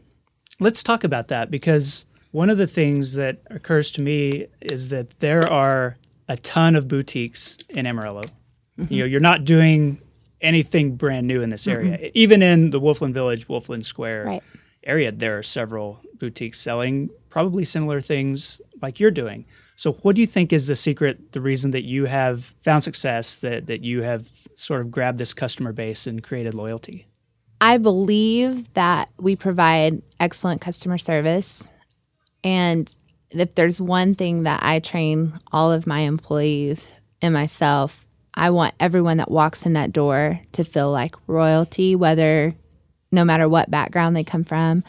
Let's 0.60 0.82
talk 0.82 1.04
about 1.04 1.28
that 1.28 1.50
because 1.50 2.06
one 2.32 2.50
of 2.50 2.58
the 2.58 2.66
things 2.66 3.14
that 3.14 3.38
occurs 3.50 3.92
to 3.92 4.00
me 4.00 4.46
is 4.60 4.88
that 4.88 5.18
there 5.20 5.46
are 5.52 5.96
a 6.28 6.36
ton 6.38 6.74
of 6.74 6.88
boutiques 6.88 7.58
in 7.68 7.86
Amarillo. 7.86 8.24
You 8.88 9.00
know, 9.00 9.04
you're 9.04 9.20
not 9.20 9.44
doing 9.44 10.00
anything 10.40 10.96
brand 10.96 11.26
new 11.28 11.42
in 11.42 11.50
this 11.50 11.68
area. 11.68 12.10
Even 12.14 12.42
in 12.42 12.70
the 12.70 12.80
Wolflin 12.80 13.12
Village, 13.12 13.46
Wolflin 13.46 13.84
Square 13.84 14.24
Right. 14.24 14.42
area, 14.82 15.12
there 15.12 15.38
are 15.38 15.42
several 15.44 16.00
boutiques 16.18 16.60
selling 16.60 17.08
probably 17.30 17.64
similar 17.64 18.00
things 18.00 18.60
like 18.82 18.98
you're 18.98 19.12
doing. 19.12 19.44
So, 19.76 19.92
what 19.92 20.14
do 20.14 20.20
you 20.20 20.26
think 20.26 20.52
is 20.52 20.66
the 20.66 20.76
secret, 20.76 21.32
the 21.32 21.40
reason 21.40 21.72
that 21.72 21.84
you 21.84 22.04
have 22.04 22.54
found 22.62 22.84
success, 22.84 23.36
that, 23.36 23.66
that 23.66 23.82
you 23.82 24.02
have 24.02 24.28
sort 24.54 24.80
of 24.80 24.90
grabbed 24.90 25.18
this 25.18 25.34
customer 25.34 25.72
base 25.72 26.06
and 26.06 26.22
created 26.22 26.54
loyalty? 26.54 27.06
I 27.60 27.78
believe 27.78 28.72
that 28.74 29.08
we 29.18 29.36
provide 29.36 30.02
excellent 30.20 30.60
customer 30.60 30.98
service. 30.98 31.62
And 32.44 32.94
if 33.30 33.54
there's 33.54 33.80
one 33.80 34.14
thing 34.14 34.44
that 34.44 34.60
I 34.62 34.78
train 34.80 35.32
all 35.52 35.72
of 35.72 35.86
my 35.86 36.00
employees 36.00 36.80
and 37.20 37.34
myself, 37.34 38.04
I 38.34 38.50
want 38.50 38.74
everyone 38.78 39.16
that 39.16 39.30
walks 39.30 39.64
in 39.64 39.72
that 39.74 39.92
door 39.92 40.40
to 40.52 40.64
feel 40.64 40.90
like 40.90 41.14
royalty, 41.26 41.96
whether 41.96 42.54
no 43.10 43.24
matter 43.24 43.48
what 43.48 43.70
background 43.70 44.14
they 44.14 44.24
come 44.24 44.44
from. 44.44 44.84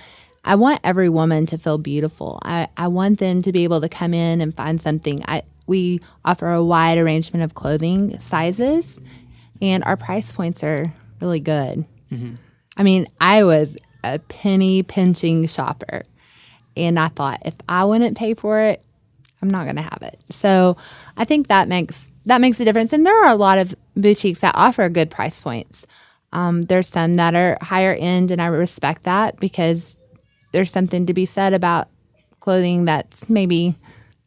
I 0.45 0.55
want 0.55 0.79
every 0.83 1.09
woman 1.09 1.47
to 1.47 1.57
feel 1.57 1.79
beautiful. 1.79 2.39
I, 2.43 2.67
I 2.77 2.87
want 2.87 3.19
them 3.19 3.41
to 3.41 3.51
be 3.51 3.63
able 3.63 3.81
to 3.81 3.89
come 3.89 4.13
in 4.13 4.41
and 4.41 4.55
find 4.55 4.79
something. 4.81 5.23
I, 5.27 5.41
we 5.65 5.99
offer 6.23 6.49
a 6.51 6.63
wide 6.63 6.99
arrangement 6.99 7.43
of 7.43 7.55
clothing 7.55 8.19
sizes, 8.19 8.99
and 9.61 9.83
our 9.83 9.97
price 9.97 10.31
points 10.31 10.63
are 10.63 10.93
really 11.19 11.39
good. 11.39 11.83
I 12.77 12.83
mean, 12.83 13.07
I 13.19 13.43
was 13.43 13.75
a 14.03 14.19
penny 14.19 14.83
pinching 14.83 15.47
shopper, 15.47 16.03
and 16.77 16.99
I 16.99 17.07
thought 17.07 17.41
if 17.43 17.55
I 17.67 17.83
wouldn't 17.85 18.15
pay 18.15 18.35
for 18.35 18.59
it, 18.59 18.83
I'm 19.41 19.49
not 19.49 19.63
going 19.63 19.77
to 19.77 19.81
have 19.81 19.99
it. 20.03 20.23
So 20.29 20.77
I 21.17 21.25
think 21.25 21.47
that 21.47 21.67
makes 21.67 21.95
that 22.27 22.41
makes 22.41 22.59
a 22.59 22.65
difference. 22.65 22.93
And 22.93 23.05
there 23.05 23.23
are 23.23 23.31
a 23.31 23.35
lot 23.35 23.57
of 23.57 23.75
boutiques 23.95 24.39
that 24.39 24.53
offer 24.55 24.89
good 24.89 25.09
price 25.09 25.41
points. 25.41 25.85
Um, 26.33 26.63
there's 26.63 26.87
some 26.87 27.15
that 27.15 27.33
are 27.33 27.57
higher 27.61 27.93
end, 27.93 28.29
and 28.29 28.41
I 28.41 28.47
respect 28.47 29.03
that 29.03 29.39
because 29.39 29.94
there's 30.55 30.71
something 30.71 31.05
to 31.05 31.13
be 31.13 31.25
said 31.25 31.53
about 31.53 31.89
clothing 32.39 32.85
that's 32.85 33.29
maybe 33.29 33.75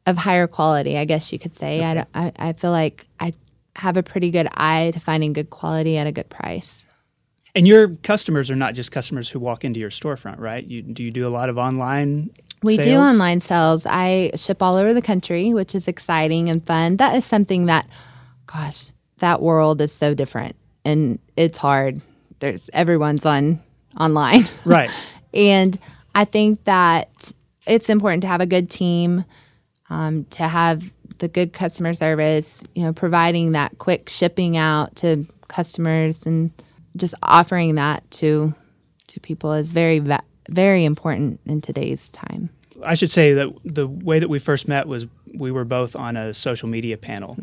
of 0.04 0.18
higher 0.18 0.46
quality. 0.46 0.98
I 0.98 1.06
guess 1.06 1.32
you 1.32 1.38
could 1.38 1.56
say. 1.56 1.82
I, 1.82 2.04
I 2.14 2.32
I 2.36 2.52
feel 2.52 2.70
like 2.70 3.06
I 3.18 3.32
have 3.76 3.96
a 3.96 4.02
pretty 4.02 4.30
good 4.30 4.46
eye 4.52 4.90
to 4.92 5.00
finding 5.00 5.32
good 5.32 5.48
quality 5.48 5.96
at 5.96 6.06
a 6.06 6.12
good 6.12 6.28
price. 6.28 6.84
And 7.54 7.66
your 7.66 7.88
customers 8.02 8.50
are 8.50 8.56
not 8.56 8.74
just 8.74 8.92
customers 8.92 9.30
who 9.30 9.40
walk 9.40 9.64
into 9.64 9.80
your 9.80 9.88
storefront, 9.88 10.38
right? 10.38 10.64
You, 10.64 10.82
do 10.82 11.02
you 11.02 11.10
do 11.10 11.26
a 11.26 11.30
lot 11.30 11.48
of 11.48 11.56
online? 11.56 12.30
We 12.62 12.76
do 12.76 12.96
online 12.96 13.40
sales. 13.40 13.86
I 13.86 14.32
ship 14.34 14.62
all 14.62 14.76
over 14.76 14.92
the 14.92 15.00
country, 15.00 15.54
which 15.54 15.74
is 15.74 15.88
exciting 15.88 16.50
and 16.50 16.64
fun. 16.66 16.96
That 16.96 17.16
is 17.16 17.24
something 17.24 17.66
that, 17.66 17.88
gosh, 18.46 18.90
that 19.20 19.40
world 19.40 19.80
is 19.80 19.92
so 19.92 20.12
different 20.12 20.56
and 20.84 21.18
it's 21.36 21.56
hard. 21.56 22.02
There's 22.40 22.68
everyone's 22.72 23.24
on 23.24 23.60
online. 23.98 24.46
right? 24.64 24.90
and 25.34 25.78
I 26.18 26.24
think 26.24 26.64
that 26.64 27.32
it's 27.64 27.88
important 27.88 28.22
to 28.22 28.26
have 28.26 28.40
a 28.40 28.46
good 28.46 28.68
team, 28.68 29.24
um, 29.88 30.24
to 30.30 30.48
have 30.48 30.82
the 31.18 31.28
good 31.28 31.52
customer 31.52 31.94
service, 31.94 32.64
you 32.74 32.82
know, 32.82 32.92
providing 32.92 33.52
that 33.52 33.78
quick 33.78 34.08
shipping 34.08 34.56
out 34.56 34.96
to 34.96 35.28
customers 35.46 36.26
and 36.26 36.50
just 36.96 37.14
offering 37.22 37.76
that 37.76 38.10
to 38.10 38.52
to 39.06 39.20
people 39.20 39.52
is 39.52 39.70
very 39.70 40.02
very 40.48 40.84
important 40.84 41.38
in 41.46 41.60
today's 41.60 42.10
time. 42.10 42.50
I 42.84 42.94
should 42.94 43.12
say 43.12 43.32
that 43.34 43.54
the 43.64 43.86
way 43.86 44.18
that 44.18 44.28
we 44.28 44.40
first 44.40 44.66
met 44.66 44.88
was 44.88 45.06
we 45.36 45.52
were 45.52 45.64
both 45.64 45.94
on 45.94 46.16
a 46.16 46.34
social 46.34 46.68
media 46.68 46.96
panel, 46.96 47.36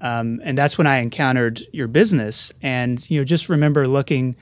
um, 0.00 0.40
and 0.44 0.56
that's 0.56 0.78
when 0.78 0.86
I 0.86 0.98
encountered 0.98 1.66
your 1.72 1.88
business. 1.88 2.52
And 2.62 3.10
you 3.10 3.18
know, 3.18 3.24
just 3.24 3.48
remember 3.48 3.88
looking 3.88 4.36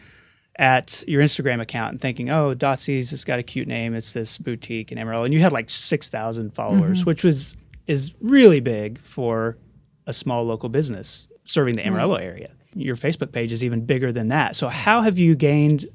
at 0.62 1.02
your 1.08 1.20
Instagram 1.20 1.60
account 1.60 1.90
and 1.90 2.00
thinking, 2.00 2.30
"Oh, 2.30 2.54
Dotsy's 2.54 3.10
has 3.10 3.24
got 3.24 3.40
a 3.40 3.42
cute 3.42 3.66
name. 3.66 3.94
It's 3.94 4.12
this 4.12 4.38
boutique 4.38 4.92
in 4.92 4.96
Amarillo," 4.96 5.24
and 5.24 5.34
you 5.34 5.40
had 5.40 5.52
like 5.52 5.68
six 5.68 6.08
thousand 6.08 6.54
followers, 6.54 7.00
mm-hmm. 7.00 7.10
which 7.10 7.24
was 7.24 7.56
is 7.88 8.14
really 8.20 8.60
big 8.60 9.00
for 9.00 9.58
a 10.06 10.12
small 10.12 10.44
local 10.44 10.68
business 10.68 11.26
serving 11.42 11.74
the 11.74 11.80
mm-hmm. 11.82 11.88
Amarillo 11.88 12.14
area. 12.14 12.48
Your 12.74 12.94
Facebook 12.94 13.32
page 13.32 13.52
is 13.52 13.64
even 13.64 13.84
bigger 13.84 14.12
than 14.12 14.28
that. 14.28 14.54
So, 14.54 14.68
how 14.68 15.02
have 15.02 15.18
you 15.18 15.34
gained 15.34 15.86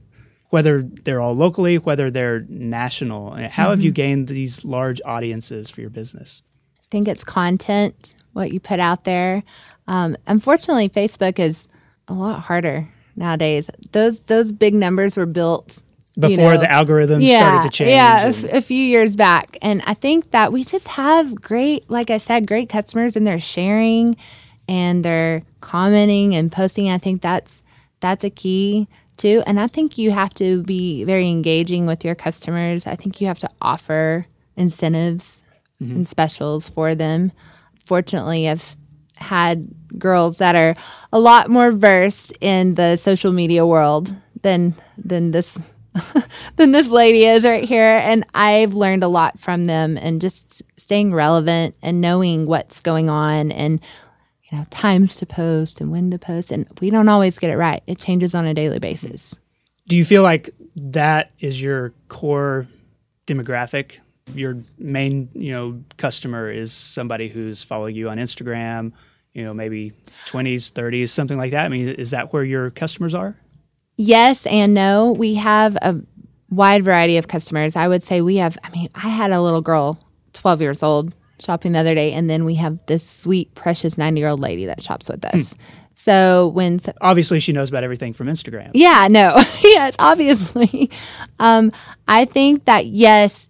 whether 0.49 0.81
they're 0.81 1.21
all 1.21 1.35
locally, 1.35 1.77
whether 1.77 2.09
they're 2.09 2.45
national. 2.47 3.31
How 3.49 3.69
have 3.69 3.81
you 3.81 3.89
mm-hmm. 3.89 3.95
gained 3.95 4.27
these 4.29 4.63
large 4.63 5.01
audiences 5.03 5.69
for 5.69 5.81
your 5.81 5.89
business? 5.89 6.41
I 6.79 6.87
think 6.89 7.09
it's 7.09 7.25
content, 7.25 8.13
what 8.31 8.53
you 8.53 8.61
put 8.61 8.79
out 8.79 9.03
there. 9.03 9.43
Um, 9.89 10.15
unfortunately, 10.25 10.87
Facebook 10.87 11.37
is 11.37 11.67
a 12.07 12.13
lot 12.13 12.39
harder 12.39 12.87
nowadays. 13.17 13.69
Those 13.91 14.21
those 14.21 14.51
big 14.51 14.73
numbers 14.73 15.17
were 15.17 15.25
built 15.25 15.81
you 16.17 16.35
Before 16.35 16.55
know, 16.55 16.59
the 16.61 16.71
algorithm 16.71 17.21
started 17.21 17.69
to 17.69 17.77
change. 17.77 17.91
Yeah, 17.91 18.23
a 18.23 18.25
and- 18.27 18.45
f- 18.45 18.53
a 18.53 18.61
few 18.61 18.83
years 18.83 19.15
back. 19.15 19.57
And 19.61 19.83
I 19.85 19.93
think 19.93 20.31
that 20.31 20.51
we 20.51 20.63
just 20.63 20.87
have 20.87 21.35
great, 21.35 21.87
like 21.91 22.09
I 22.09 22.17
said, 22.17 22.47
great 22.47 22.69
customers 22.69 23.15
and 23.15 23.27
they're 23.27 23.39
sharing 23.39 24.17
and 24.67 25.05
they're 25.05 25.43
commenting 25.61 26.33
and 26.33 26.51
posting. 26.51 26.89
I 26.89 26.97
think 26.97 27.21
that's 27.21 27.61
that's 27.99 28.23
a 28.23 28.31
key 28.31 28.87
too. 29.17 29.43
And 29.45 29.59
I 29.59 29.67
think 29.67 29.99
you 29.99 30.09
have 30.09 30.33
to 30.35 30.63
be 30.63 31.03
very 31.03 31.29
engaging 31.29 31.85
with 31.85 32.03
your 32.03 32.15
customers. 32.15 32.87
I 32.87 32.95
think 32.95 33.21
you 33.21 33.27
have 33.27 33.39
to 33.39 33.49
offer 33.61 34.25
incentives 34.55 35.41
mm-hmm. 35.79 35.97
and 35.97 36.09
specials 36.09 36.67
for 36.67 36.95
them. 36.95 37.31
Fortunately, 37.85 38.49
I've 38.49 38.75
had 39.17 39.67
girls 39.97 40.37
that 40.37 40.55
are 40.55 40.75
a 41.11 41.19
lot 41.19 41.49
more 41.49 41.71
versed 41.71 42.33
in 42.41 42.75
the 42.75 42.97
social 42.97 43.31
media 43.31 43.65
world 43.65 44.13
than 44.43 44.75
than 44.97 45.31
this 45.31 45.49
than 46.55 46.71
this 46.71 46.87
lady 46.87 47.25
is 47.25 47.43
right 47.43 47.63
here 47.63 47.97
and 47.97 48.25
I've 48.33 48.73
learned 48.73 49.03
a 49.03 49.07
lot 49.07 49.39
from 49.39 49.65
them 49.65 49.97
and 49.97 50.21
just 50.21 50.61
staying 50.77 51.13
relevant 51.13 51.75
and 51.81 52.01
knowing 52.01 52.45
what's 52.45 52.81
going 52.81 53.09
on 53.09 53.51
and 53.51 53.81
you 54.49 54.57
know 54.57 54.65
times 54.69 55.15
to 55.17 55.25
post 55.25 55.81
and 55.81 55.91
when 55.91 56.11
to 56.11 56.19
post 56.19 56.51
and 56.51 56.67
we 56.79 56.89
don't 56.89 57.09
always 57.09 57.37
get 57.39 57.49
it 57.49 57.57
right. 57.57 57.83
It 57.87 57.99
changes 57.99 58.35
on 58.35 58.45
a 58.45 58.53
daily 58.53 58.79
basis. 58.79 59.35
Do 59.87 59.95
you 59.95 60.05
feel 60.05 60.23
like 60.23 60.49
that 60.75 61.31
is 61.39 61.61
your 61.61 61.93
core 62.09 62.67
demographic? 63.25 63.99
Your 64.33 64.57
main, 64.77 65.29
you 65.33 65.53
know, 65.53 65.81
customer 65.95 66.51
is 66.51 66.73
somebody 66.73 67.29
who's 67.29 67.63
following 67.63 67.95
you 67.95 68.09
on 68.09 68.17
Instagram, 68.17 68.91
you 69.37 69.43
know, 69.43 69.53
maybe 69.53 69.93
20s, 70.25 70.71
30s, 70.71 71.09
something 71.09 71.37
like 71.37 71.51
that. 71.51 71.63
I 71.63 71.69
mean, 71.69 71.89
is 71.89 72.09
that 72.09 72.33
where 72.33 72.43
your 72.43 72.71
customers 72.71 73.13
are? 73.13 73.35
Yes 73.95 74.43
and 74.47 74.73
no. 74.73 75.11
We 75.11 75.35
have 75.35 75.75
a 75.75 76.01
wide 76.49 76.83
variety 76.83 77.17
of 77.17 77.27
customers. 77.27 77.75
I 77.75 77.87
would 77.87 78.03
say 78.03 78.21
we 78.21 78.37
have, 78.37 78.57
I 78.63 78.71
mean, 78.71 78.89
I 78.95 79.09
had 79.09 79.29
a 79.29 79.39
little 79.39 79.61
girl, 79.61 79.99
12 80.33 80.61
years 80.61 80.81
old, 80.81 81.13
shopping 81.39 81.73
the 81.73 81.79
other 81.79 81.93
day, 81.93 82.13
and 82.13 82.27
then 82.27 82.45
we 82.45 82.55
have 82.55 82.79
this 82.87 83.07
sweet, 83.07 83.53
precious 83.53 83.95
90 83.95 84.19
year 84.19 84.29
old 84.29 84.39
lady 84.39 84.65
that 84.65 84.81
shops 84.81 85.07
with 85.07 85.23
us. 85.23 85.53
So 85.93 86.47
when, 86.49 86.81
Obviously, 87.01 87.39
she 87.39 87.53
knows 87.53 87.69
about 87.69 87.83
everything 87.83 88.13
from 88.13 88.27
Instagram. 88.27 88.71
yeah, 88.73 89.07
no, 89.09 89.35
yes, 89.63 89.95
obviously. 89.99 90.89
Um, 91.39 91.71
I 92.07 92.25
think 92.25 92.65
that, 92.65 92.87
yes, 92.87 93.47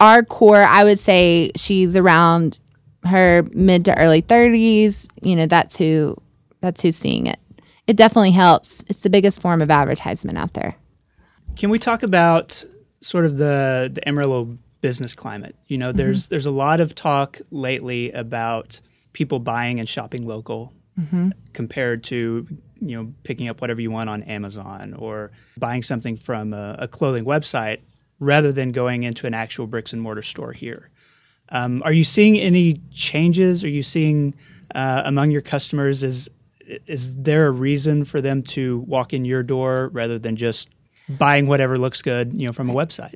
our 0.00 0.22
core, 0.22 0.62
I 0.62 0.84
would 0.84 0.98
say 0.98 1.50
she's 1.56 1.96
around 1.96 2.58
her 3.04 3.44
mid 3.52 3.84
to 3.86 3.98
early 3.98 4.22
30s. 4.22 5.06
You 5.22 5.36
know, 5.36 5.46
that's 5.46 5.76
who, 5.76 6.16
that's 6.60 6.82
who's 6.82 6.96
seeing 6.96 7.26
it. 7.26 7.38
It 7.86 7.96
definitely 7.96 8.30
helps. 8.30 8.82
It's 8.88 9.00
the 9.00 9.10
biggest 9.10 9.40
form 9.40 9.60
of 9.62 9.70
advertisement 9.70 10.38
out 10.38 10.54
there. 10.54 10.76
Can 11.56 11.70
we 11.70 11.78
talk 11.78 12.02
about 12.02 12.64
sort 13.00 13.26
of 13.26 13.38
the 13.38 13.90
the 13.92 14.06
Amarillo 14.08 14.56
business 14.80 15.14
climate? 15.14 15.56
You 15.66 15.78
know, 15.78 15.88
mm-hmm. 15.88 15.96
there's 15.96 16.28
there's 16.28 16.46
a 16.46 16.52
lot 16.52 16.80
of 16.80 16.94
talk 16.94 17.40
lately 17.50 18.12
about 18.12 18.80
people 19.12 19.40
buying 19.40 19.80
and 19.80 19.88
shopping 19.88 20.26
local 20.26 20.72
mm-hmm. 20.98 21.30
compared 21.52 22.04
to 22.04 22.46
you 22.80 22.96
know 22.96 23.12
picking 23.24 23.48
up 23.48 23.60
whatever 23.60 23.80
you 23.80 23.90
want 23.90 24.08
on 24.08 24.22
Amazon 24.24 24.94
or 24.98 25.30
buying 25.58 25.82
something 25.82 26.16
from 26.16 26.52
a, 26.52 26.76
a 26.78 26.88
clothing 26.88 27.24
website 27.24 27.80
rather 28.20 28.52
than 28.52 28.68
going 28.68 29.02
into 29.02 29.26
an 29.26 29.34
actual 29.34 29.66
bricks 29.66 29.92
and 29.92 30.00
mortar 30.00 30.22
store 30.22 30.52
here. 30.52 30.90
Um, 31.50 31.82
are 31.84 31.92
you 31.92 32.04
seeing 32.04 32.38
any 32.38 32.80
changes? 32.92 33.64
Are 33.64 33.68
you 33.68 33.82
seeing 33.82 34.34
uh, 34.74 35.02
among 35.04 35.30
your 35.30 35.42
customers 35.42 36.04
is 36.04 36.30
is 36.86 37.16
there 37.16 37.48
a 37.48 37.50
reason 37.50 38.04
for 38.04 38.20
them 38.20 38.42
to 38.44 38.78
walk 38.80 39.12
in 39.12 39.24
your 39.24 39.42
door 39.42 39.90
rather 39.92 40.20
than 40.20 40.36
just 40.36 40.70
buying 41.08 41.48
whatever 41.48 41.76
looks 41.76 42.00
good, 42.00 42.32
you 42.32 42.46
know, 42.46 42.52
from 42.52 42.70
a 42.70 42.72
website? 42.72 43.14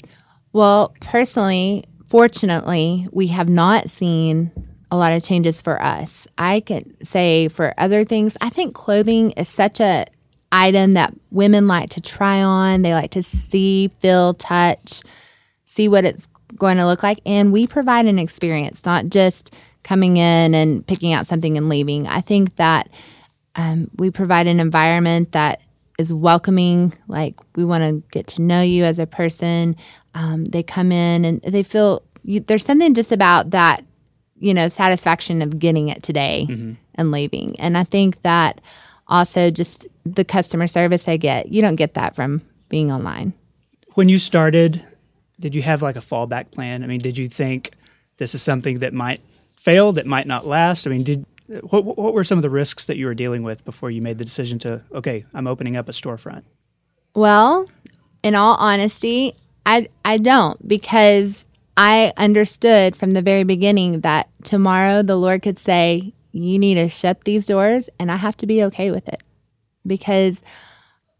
Well, 0.52 0.92
personally, 1.00 1.84
fortunately, 2.06 3.06
we 3.12 3.28
have 3.28 3.48
not 3.48 3.90
seen 3.90 4.50
a 4.90 4.96
lot 4.96 5.12
of 5.12 5.22
changes 5.22 5.60
for 5.60 5.80
us. 5.80 6.26
I 6.36 6.60
can 6.60 6.96
say 7.04 7.48
for 7.48 7.74
other 7.78 8.04
things, 8.04 8.36
I 8.40 8.48
think 8.50 8.74
clothing 8.74 9.32
is 9.32 9.48
such 9.48 9.80
a 9.80 10.06
item 10.52 10.92
that 10.92 11.12
women 11.30 11.66
like 11.66 11.90
to 11.90 12.00
try 12.00 12.42
on. 12.42 12.82
They 12.82 12.92
like 12.92 13.10
to 13.12 13.22
see, 13.22 13.88
feel, 14.00 14.34
touch, 14.34 15.02
see 15.66 15.88
what 15.88 16.04
it's 16.04 16.28
going 16.56 16.76
to 16.76 16.86
look 16.86 17.02
like, 17.02 17.20
and 17.26 17.52
we 17.52 17.66
provide 17.66 18.06
an 18.06 18.18
experience, 18.18 18.84
not 18.84 19.08
just 19.08 19.52
coming 19.82 20.16
in 20.16 20.54
and 20.54 20.86
picking 20.86 21.12
out 21.12 21.26
something 21.26 21.56
and 21.56 21.68
leaving. 21.68 22.06
I 22.06 22.20
think 22.20 22.56
that 22.56 22.88
um, 23.56 23.90
we 23.96 24.10
provide 24.10 24.46
an 24.46 24.60
environment 24.60 25.32
that 25.32 25.60
is 25.98 26.12
welcoming. 26.12 26.92
Like 27.06 27.36
we 27.54 27.64
want 27.64 27.84
to 27.84 28.02
get 28.10 28.26
to 28.28 28.42
know 28.42 28.62
you 28.62 28.84
as 28.84 28.98
a 28.98 29.06
person. 29.06 29.76
Um, 30.14 30.44
they 30.46 30.62
come 30.62 30.90
in 30.90 31.24
and 31.24 31.40
they 31.42 31.62
feel 31.62 32.02
you, 32.24 32.40
there's 32.40 32.64
something 32.64 32.94
just 32.94 33.12
about 33.12 33.50
that, 33.50 33.84
you 34.38 34.54
know, 34.54 34.68
satisfaction 34.68 35.42
of 35.42 35.58
getting 35.58 35.88
it 35.88 36.02
today 36.02 36.46
and 36.94 37.10
leaving. 37.10 37.58
And 37.60 37.76
I 37.76 37.84
think 37.84 38.20
that 38.22 38.60
also 39.08 39.50
just 39.50 39.86
the 40.04 40.24
customer 40.24 40.66
service 40.66 41.06
I 41.06 41.16
get, 41.16 41.52
you 41.52 41.60
don't 41.60 41.76
get 41.76 41.94
that 41.94 42.14
from 42.14 42.42
being 42.68 42.90
online. 42.90 43.34
When 43.94 44.08
you 44.08 44.18
started, 44.18 44.82
did 45.40 45.54
you 45.54 45.62
have 45.62 45.82
like 45.82 45.96
a 45.96 46.00
fallback 46.00 46.50
plan? 46.50 46.82
I 46.82 46.86
mean, 46.86 47.00
did 47.00 47.18
you 47.18 47.28
think 47.28 47.72
this 48.18 48.34
is 48.34 48.42
something 48.42 48.78
that 48.80 48.92
might 48.92 49.20
fail, 49.56 49.92
that 49.92 50.06
might 50.06 50.26
not 50.26 50.46
last? 50.46 50.86
I 50.86 50.90
mean, 50.90 51.02
did 51.02 51.24
what, 51.62 51.84
what 51.84 52.14
were 52.14 52.24
some 52.24 52.38
of 52.38 52.42
the 52.42 52.50
risks 52.50 52.86
that 52.86 52.96
you 52.96 53.06
were 53.06 53.14
dealing 53.14 53.42
with 53.42 53.64
before 53.64 53.90
you 53.90 54.00
made 54.00 54.18
the 54.18 54.24
decision 54.24 54.58
to, 54.60 54.82
okay, 54.94 55.24
I'm 55.34 55.46
opening 55.46 55.76
up 55.76 55.88
a 55.88 55.92
storefront? 55.92 56.42
Well, 57.14 57.68
in 58.22 58.34
all 58.34 58.56
honesty, 58.56 59.34
I 59.66 59.88
I 60.04 60.16
don't 60.16 60.66
because 60.66 61.44
I 61.76 62.12
understood 62.16 62.96
from 62.96 63.10
the 63.10 63.22
very 63.22 63.44
beginning 63.44 64.00
that 64.00 64.28
tomorrow 64.42 65.02
the 65.02 65.16
Lord 65.16 65.42
could 65.42 65.58
say, 65.58 66.12
You 66.32 66.58
need 66.58 66.74
to 66.76 66.88
shut 66.88 67.24
these 67.24 67.46
doors, 67.46 67.88
and 67.98 68.10
I 68.10 68.16
have 68.16 68.36
to 68.38 68.46
be 68.46 68.62
okay 68.64 68.90
with 68.90 69.08
it 69.08 69.22
because 69.86 70.38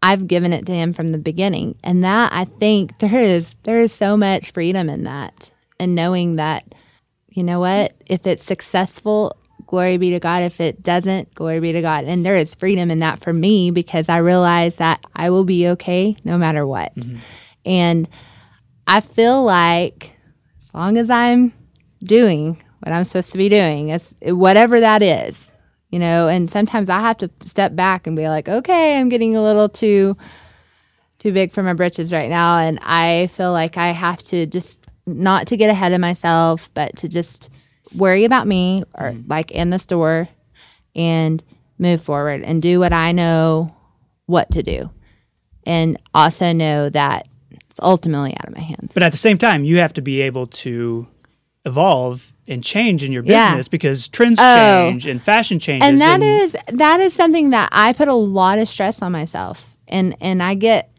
I've 0.05 0.27
given 0.27 0.53
it 0.53 0.67
to 0.67 0.71
Him 0.71 0.93
from 0.93 1.07
the 1.07 1.17
beginning. 1.17 1.79
And 1.83 2.03
that 2.03 2.31
I 2.31 2.45
think 2.45 2.99
there 2.99 3.19
is 3.19 3.55
there 3.63 3.81
is 3.81 3.91
so 3.91 4.15
much 4.15 4.51
freedom 4.51 4.87
in 4.87 5.05
that. 5.05 5.49
And 5.79 5.95
knowing 5.95 6.35
that, 6.35 6.63
you 7.27 7.43
know 7.43 7.59
what, 7.59 7.95
if 8.05 8.27
it's 8.27 8.43
successful, 8.43 9.35
glory 9.65 9.97
be 9.97 10.11
to 10.11 10.19
God. 10.19 10.43
If 10.43 10.61
it 10.61 10.83
doesn't, 10.83 11.33
glory 11.33 11.59
be 11.59 11.71
to 11.71 11.81
God. 11.81 12.05
And 12.05 12.23
there 12.23 12.35
is 12.35 12.53
freedom 12.53 12.91
in 12.91 12.99
that 12.99 13.19
for 13.19 13.33
me 13.33 13.71
because 13.71 14.07
I 14.07 14.17
realize 14.17 14.75
that 14.75 15.03
I 15.15 15.31
will 15.31 15.43
be 15.43 15.69
okay 15.69 16.15
no 16.23 16.37
matter 16.37 16.67
what. 16.67 16.95
Mm-hmm. 16.95 17.17
And 17.65 18.07
I 18.85 19.01
feel 19.01 19.43
like 19.43 20.11
as 20.61 20.71
long 20.71 20.99
as 20.99 21.09
I'm 21.09 21.51
doing 22.03 22.61
what 22.83 22.93
I'm 22.93 23.05
supposed 23.05 23.31
to 23.31 23.39
be 23.39 23.49
doing, 23.49 23.99
whatever 24.21 24.79
that 24.81 25.01
is, 25.01 25.51
you 25.95 25.99
know, 25.99 26.27
and 26.27 26.51
sometimes 26.51 26.89
I 26.89 26.99
have 26.99 27.19
to 27.19 27.31
step 27.39 27.73
back 27.73 28.05
and 28.05 28.17
be 28.17 28.27
like, 28.27 28.49
okay, 28.49 28.97
I'm 28.97 29.07
getting 29.07 29.37
a 29.37 29.41
little 29.41 29.69
too 29.69 30.17
too 31.19 31.31
big 31.31 31.53
for 31.53 31.63
my 31.63 31.71
britches 31.71 32.11
right 32.11 32.29
now 32.29 32.57
and 32.57 32.79
I 32.81 33.27
feel 33.27 33.53
like 33.53 33.77
I 33.77 33.91
have 33.91 34.21
to 34.23 34.45
just 34.45 34.77
not 35.05 35.47
to 35.47 35.55
get 35.55 35.69
ahead 35.69 35.93
of 35.93 36.01
myself, 36.01 36.69
but 36.73 36.97
to 36.97 37.07
just 37.07 37.49
worry 37.95 38.25
about 38.25 38.45
me 38.45 38.83
or 38.95 39.11
mm. 39.11 39.23
like 39.29 39.51
in 39.51 39.69
the 39.69 39.79
store 39.79 40.27
and 40.97 41.41
move 41.79 42.03
forward 42.03 42.41
and 42.41 42.61
do 42.61 42.77
what 42.77 42.91
I 42.91 43.13
know 43.13 43.73
what 44.25 44.51
to 44.51 44.63
do. 44.63 44.89
And 45.65 45.97
also 46.13 46.51
know 46.51 46.89
that 46.89 47.29
it's 47.69 47.79
ultimately 47.81 48.35
out 48.37 48.49
of 48.49 48.53
my 48.53 48.61
hands. 48.61 48.91
But 48.93 49.03
at 49.03 49.13
the 49.13 49.17
same 49.17 49.37
time, 49.37 49.63
you 49.63 49.77
have 49.77 49.93
to 49.93 50.01
be 50.01 50.23
able 50.23 50.47
to 50.47 51.07
evolve 51.63 52.33
and 52.47 52.63
change 52.63 53.03
in 53.03 53.11
your 53.11 53.23
business 53.23 53.65
yeah. 53.65 53.71
because 53.71 54.07
trends 54.07 54.39
oh. 54.39 54.89
change 54.89 55.05
and 55.05 55.21
fashion 55.21 55.59
changes. 55.59 55.87
And 55.87 55.99
that 55.99 56.21
and 56.21 56.23
is 56.23 56.55
that 56.73 56.99
is 56.99 57.13
something 57.13 57.49
that 57.51 57.69
I 57.71 57.93
put 57.93 58.07
a 58.07 58.13
lot 58.13 58.59
of 58.59 58.67
stress 58.67 59.01
on 59.01 59.11
myself. 59.11 59.67
And 59.87 60.15
and 60.21 60.41
I 60.41 60.55
get 60.55 60.91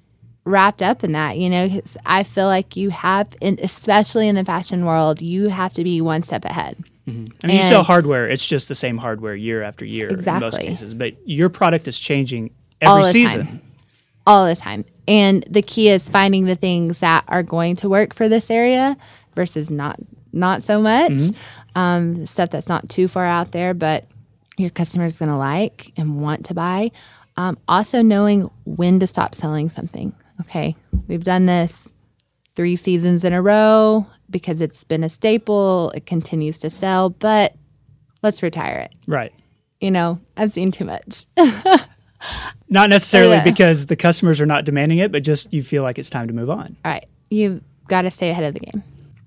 wrapped 0.44 0.80
up 0.80 1.04
in 1.04 1.12
that, 1.12 1.36
you 1.36 1.50
know, 1.50 1.82
I 2.06 2.22
feel 2.22 2.46
like 2.46 2.76
you 2.76 2.90
have, 2.90 3.28
in, 3.40 3.58
especially 3.62 4.28
in 4.28 4.36
the 4.36 4.44
fashion 4.44 4.86
world, 4.86 5.20
you 5.20 5.48
have 5.48 5.72
to 5.74 5.84
be 5.84 6.00
one 6.00 6.22
step 6.22 6.44
ahead. 6.44 6.76
Mm-hmm. 7.06 7.10
I 7.10 7.16
mean, 7.18 7.30
and 7.42 7.52
you 7.52 7.62
sell 7.62 7.82
hardware; 7.82 8.28
it's 8.28 8.44
just 8.44 8.68
the 8.68 8.74
same 8.74 8.98
hardware 8.98 9.34
year 9.34 9.62
after 9.62 9.84
year 9.84 10.08
exactly. 10.08 10.46
in 10.46 10.52
most 10.52 10.60
cases. 10.60 10.94
But 10.94 11.14
your 11.28 11.48
product 11.48 11.86
is 11.86 11.98
changing 11.98 12.50
every 12.80 13.04
season, 13.12 13.46
time. 13.46 13.62
all 14.26 14.46
the 14.46 14.56
time. 14.56 14.84
And 15.06 15.44
the 15.48 15.62
key 15.62 15.88
is 15.88 16.08
finding 16.08 16.46
the 16.46 16.56
things 16.56 16.98
that 16.98 17.24
are 17.28 17.44
going 17.44 17.76
to 17.76 17.88
work 17.88 18.12
for 18.12 18.28
this 18.28 18.50
area 18.50 18.96
versus 19.36 19.70
not 19.70 20.00
not 20.36 20.62
so 20.62 20.80
much. 20.80 21.12
Mm-hmm. 21.12 21.78
Um, 21.78 22.26
stuff 22.26 22.50
that's 22.50 22.68
not 22.68 22.88
too 22.88 23.08
far 23.08 23.26
out 23.26 23.52
there, 23.52 23.74
but 23.74 24.06
your 24.56 24.70
customer 24.70 25.04
is 25.04 25.18
going 25.18 25.28
to 25.28 25.36
like 25.36 25.92
and 25.96 26.20
want 26.20 26.46
to 26.46 26.54
buy. 26.54 26.90
Um, 27.36 27.58
also, 27.68 28.00
knowing 28.00 28.50
when 28.64 28.98
to 29.00 29.06
stop 29.06 29.34
selling 29.34 29.68
something 29.68 30.14
okay, 30.40 30.76
we've 31.08 31.24
done 31.24 31.46
this 31.46 31.88
three 32.54 32.76
seasons 32.76 33.24
in 33.24 33.32
a 33.32 33.42
row 33.42 34.06
because 34.30 34.60
it's 34.60 34.84
been 34.84 35.04
a 35.04 35.08
staple, 35.08 35.90
it 35.94 36.06
continues 36.06 36.58
to 36.58 36.70
sell, 36.70 37.10
but 37.10 37.54
let's 38.22 38.42
retire 38.42 38.78
it. 38.78 38.94
Right. 39.06 39.32
You 39.80 39.90
know, 39.90 40.18
I've 40.36 40.50
seen 40.50 40.70
too 40.70 40.84
much. 40.84 41.26
not 42.68 42.88
necessarily 42.90 43.36
yeah. 43.36 43.44
because 43.44 43.86
the 43.86 43.96
customers 43.96 44.40
are 44.40 44.46
not 44.46 44.64
demanding 44.64 44.98
it, 44.98 45.12
but 45.12 45.22
just 45.22 45.52
you 45.52 45.62
feel 45.62 45.82
like 45.82 45.98
it's 45.98 46.10
time 46.10 46.26
to 46.28 46.34
move 46.34 46.50
on. 46.50 46.76
All 46.84 46.92
right. 46.92 47.06
You've 47.30 47.62
got 47.88 48.02
to 48.02 48.10
stay 48.10 48.30
ahead 48.30 48.44
of 48.44 48.54
the 48.54 48.60
game. 48.60 48.82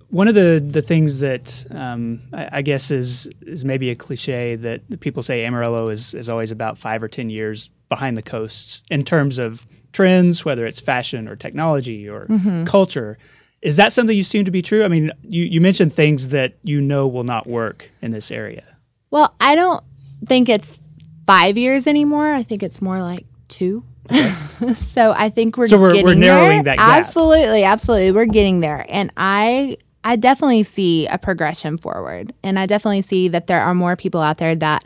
One 0.09 0.27
of 0.27 0.35
the, 0.35 0.63
the 0.65 0.81
things 0.81 1.19
that 1.19 1.65
um, 1.71 2.21
I, 2.33 2.49
I, 2.53 2.61
guess 2.61 2.89
is 2.89 3.29
is 3.41 3.63
maybe 3.63 3.91
a 3.91 3.95
cliche 3.95 4.55
that 4.55 4.99
people 5.01 5.21
say 5.21 5.45
Amarillo 5.45 5.89
is, 5.89 6.15
is 6.15 6.29
always 6.29 6.51
about 6.51 6.77
five 6.77 7.03
or 7.03 7.07
ten 7.07 7.29
years 7.29 7.69
behind 7.89 8.17
the 8.17 8.23
coasts 8.23 8.81
in 8.89 9.03
terms 9.03 9.37
of 9.37 9.65
trends, 9.93 10.45
whether 10.45 10.65
it's 10.65 10.79
fashion 10.79 11.27
or 11.27 11.35
technology 11.35 12.07
or 12.07 12.25
mm-hmm. 12.27 12.63
culture. 12.63 13.17
Is 13.61 13.75
that 13.75 13.91
something 13.91 14.15
you 14.15 14.23
seem 14.23 14.45
to 14.45 14.51
be 14.51 14.61
true? 14.61 14.85
I 14.85 14.87
mean, 14.87 15.11
you, 15.21 15.43
you 15.43 15.59
mentioned 15.59 15.93
things 15.93 16.29
that 16.29 16.55
you 16.63 16.79
know 16.79 17.07
will 17.07 17.25
not 17.25 17.45
work 17.45 17.89
in 18.01 18.11
this 18.11 18.31
area. 18.31 18.77
Well, 19.11 19.35
I 19.41 19.55
don't 19.55 19.83
think 20.25 20.47
it's 20.47 20.79
five 21.27 21.57
years 21.57 21.85
anymore. 21.85 22.31
I 22.33 22.43
think 22.43 22.63
it's 22.63 22.81
more 22.81 23.01
like 23.01 23.25
two. 23.47 23.83
Okay. 24.05 24.33
so 24.79 25.13
I 25.15 25.29
think 25.29 25.57
we're 25.57 25.67
so 25.67 25.79
we're, 25.79 26.03
we're 26.03 26.15
narrowing 26.15 26.63
there. 26.63 26.75
that 26.75 26.77
gap. 26.77 27.05
Absolutely, 27.05 27.63
absolutely, 27.63 28.11
we're 28.11 28.25
getting 28.25 28.59
there, 28.61 28.85
and 28.89 29.11
I 29.17 29.77
I 30.03 30.15
definitely 30.15 30.63
see 30.63 31.07
a 31.07 31.17
progression 31.17 31.77
forward, 31.77 32.33
and 32.43 32.57
I 32.57 32.65
definitely 32.65 33.01
see 33.01 33.27
that 33.29 33.47
there 33.47 33.61
are 33.61 33.75
more 33.75 33.95
people 33.95 34.21
out 34.21 34.37
there 34.37 34.55
that 34.55 34.85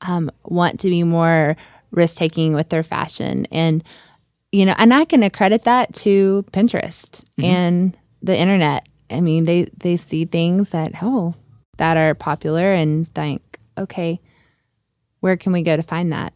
um, 0.00 0.30
want 0.44 0.80
to 0.80 0.90
be 0.90 1.04
more 1.04 1.56
risk 1.90 2.16
taking 2.16 2.54
with 2.54 2.68
their 2.68 2.82
fashion 2.82 3.46
and 3.50 3.82
you 4.52 4.64
know, 4.64 4.74
and 4.78 4.94
I 4.94 5.04
can 5.04 5.22
accredit 5.22 5.64
that 5.64 5.92
to 5.96 6.44
Pinterest 6.52 7.10
mm-hmm. 7.10 7.44
and 7.44 7.98
the 8.22 8.36
internet. 8.36 8.86
I 9.10 9.20
mean, 9.20 9.44
they 9.44 9.68
they 9.76 9.96
see 9.96 10.24
things 10.24 10.70
that 10.70 10.92
oh 11.02 11.34
that 11.76 11.96
are 11.96 12.14
popular 12.14 12.72
and 12.72 13.12
think, 13.14 13.58
okay, 13.76 14.20
where 15.20 15.36
can 15.36 15.52
we 15.52 15.62
go 15.62 15.76
to 15.76 15.82
find 15.82 16.12
that? 16.12 16.32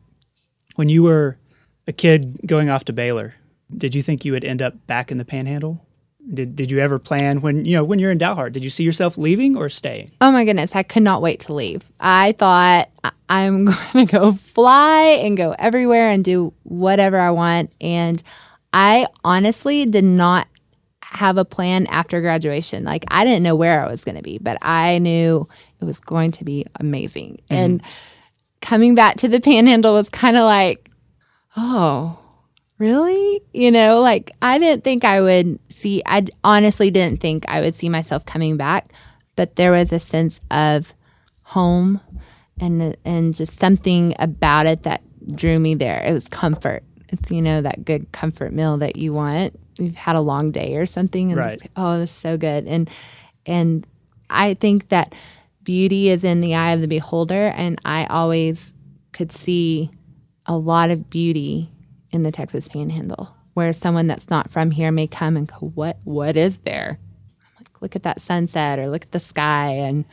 When 0.76 0.88
you 0.88 1.02
were 1.02 1.38
a 1.86 1.92
kid 1.92 2.40
going 2.46 2.68
off 2.68 2.84
to 2.86 2.92
Baylor, 2.92 3.34
did 3.76 3.94
you 3.94 4.02
think 4.02 4.24
you 4.24 4.32
would 4.32 4.44
end 4.44 4.62
up 4.62 4.86
back 4.86 5.10
in 5.10 5.18
the 5.18 5.24
Panhandle? 5.24 5.84
Did 6.32 6.54
Did 6.54 6.70
you 6.70 6.78
ever 6.78 6.98
plan 6.98 7.40
when 7.40 7.64
you 7.64 7.76
know 7.76 7.84
when 7.84 7.98
you're 7.98 8.10
in 8.10 8.18
Dalhart? 8.18 8.52
Did 8.52 8.62
you 8.62 8.70
see 8.70 8.84
yourself 8.84 9.18
leaving 9.18 9.56
or 9.56 9.68
staying? 9.68 10.12
Oh 10.20 10.30
my 10.30 10.44
goodness, 10.44 10.74
I 10.74 10.82
could 10.82 11.02
not 11.02 11.20
wait 11.20 11.40
to 11.40 11.52
leave. 11.52 11.82
I 11.98 12.32
thought 12.32 12.90
I'm 13.28 13.64
going 13.92 14.06
to 14.06 14.12
go 14.12 14.32
fly 14.32 15.02
and 15.22 15.36
go 15.36 15.54
everywhere 15.58 16.10
and 16.10 16.24
do 16.24 16.52
whatever 16.62 17.18
I 17.18 17.30
want. 17.30 17.72
And 17.80 18.22
I 18.72 19.06
honestly 19.24 19.84
did 19.84 20.04
not 20.04 20.46
have 21.00 21.38
a 21.38 21.44
plan 21.44 21.86
after 21.88 22.20
graduation. 22.20 22.84
Like 22.84 23.04
I 23.08 23.24
didn't 23.24 23.42
know 23.42 23.56
where 23.56 23.84
I 23.84 23.90
was 23.90 24.04
going 24.04 24.16
to 24.16 24.22
be, 24.22 24.38
but 24.38 24.58
I 24.62 24.98
knew 24.98 25.48
it 25.80 25.84
was 25.84 25.98
going 25.98 26.30
to 26.32 26.44
be 26.44 26.66
amazing. 26.76 27.42
Mm-hmm. 27.50 27.54
And 27.54 27.82
coming 28.60 28.94
back 28.94 29.16
to 29.16 29.28
the 29.28 29.40
Panhandle 29.40 29.94
was 29.94 30.08
kind 30.08 30.36
of 30.36 30.44
like, 30.44 30.88
oh 31.56 32.16
really? 32.82 33.40
You 33.52 33.70
know, 33.70 34.00
like 34.00 34.32
I 34.42 34.58
didn't 34.58 34.82
think 34.82 35.04
I 35.04 35.20
would 35.20 35.60
see, 35.70 36.02
I 36.04 36.26
honestly 36.42 36.90
didn't 36.90 37.20
think 37.20 37.44
I 37.46 37.60
would 37.60 37.76
see 37.76 37.88
myself 37.88 38.26
coming 38.26 38.56
back, 38.56 38.88
but 39.36 39.54
there 39.54 39.70
was 39.70 39.92
a 39.92 40.00
sense 40.00 40.40
of 40.50 40.92
home 41.44 42.00
and, 42.60 42.96
and 43.04 43.34
just 43.34 43.58
something 43.60 44.16
about 44.18 44.66
it 44.66 44.82
that 44.82 45.00
drew 45.36 45.60
me 45.60 45.76
there. 45.76 46.02
It 46.02 46.12
was 46.12 46.26
comfort. 46.26 46.82
It's, 47.10 47.30
you 47.30 47.40
know, 47.40 47.62
that 47.62 47.84
good 47.84 48.10
comfort 48.10 48.52
meal 48.52 48.76
that 48.78 48.96
you 48.96 49.12
want. 49.12 49.58
You've 49.78 49.94
had 49.94 50.16
a 50.16 50.20
long 50.20 50.50
day 50.50 50.74
or 50.74 50.84
something. 50.84 51.30
And 51.30 51.38
right. 51.38 51.62
oh, 51.76 52.00
this 52.00 52.10
is 52.10 52.16
so 52.16 52.36
good. 52.36 52.66
And, 52.66 52.90
and 53.46 53.86
I 54.28 54.54
think 54.54 54.88
that 54.88 55.14
beauty 55.62 56.08
is 56.08 56.24
in 56.24 56.40
the 56.40 56.56
eye 56.56 56.72
of 56.72 56.80
the 56.80 56.88
beholder. 56.88 57.46
And 57.48 57.80
I 57.84 58.06
always 58.06 58.74
could 59.12 59.30
see 59.30 59.90
a 60.46 60.56
lot 60.56 60.90
of 60.90 61.08
beauty 61.08 61.71
in 62.12 62.22
the 62.22 62.32
Texas 62.32 62.68
Panhandle, 62.68 63.34
where 63.54 63.72
someone 63.72 64.06
that's 64.06 64.30
not 64.30 64.50
from 64.50 64.70
here 64.70 64.92
may 64.92 65.06
come 65.06 65.36
and 65.36 65.48
go, 65.48 65.72
"What? 65.74 65.98
What 66.04 66.36
is 66.36 66.58
there?" 66.58 66.98
I'm 67.56 67.64
like, 67.64 67.82
look 67.82 67.96
at 67.96 68.02
that 68.04 68.20
sunset, 68.20 68.78
or 68.78 68.88
look 68.88 69.02
at 69.02 69.12
the 69.12 69.20
sky, 69.20 69.70
and 69.70 70.04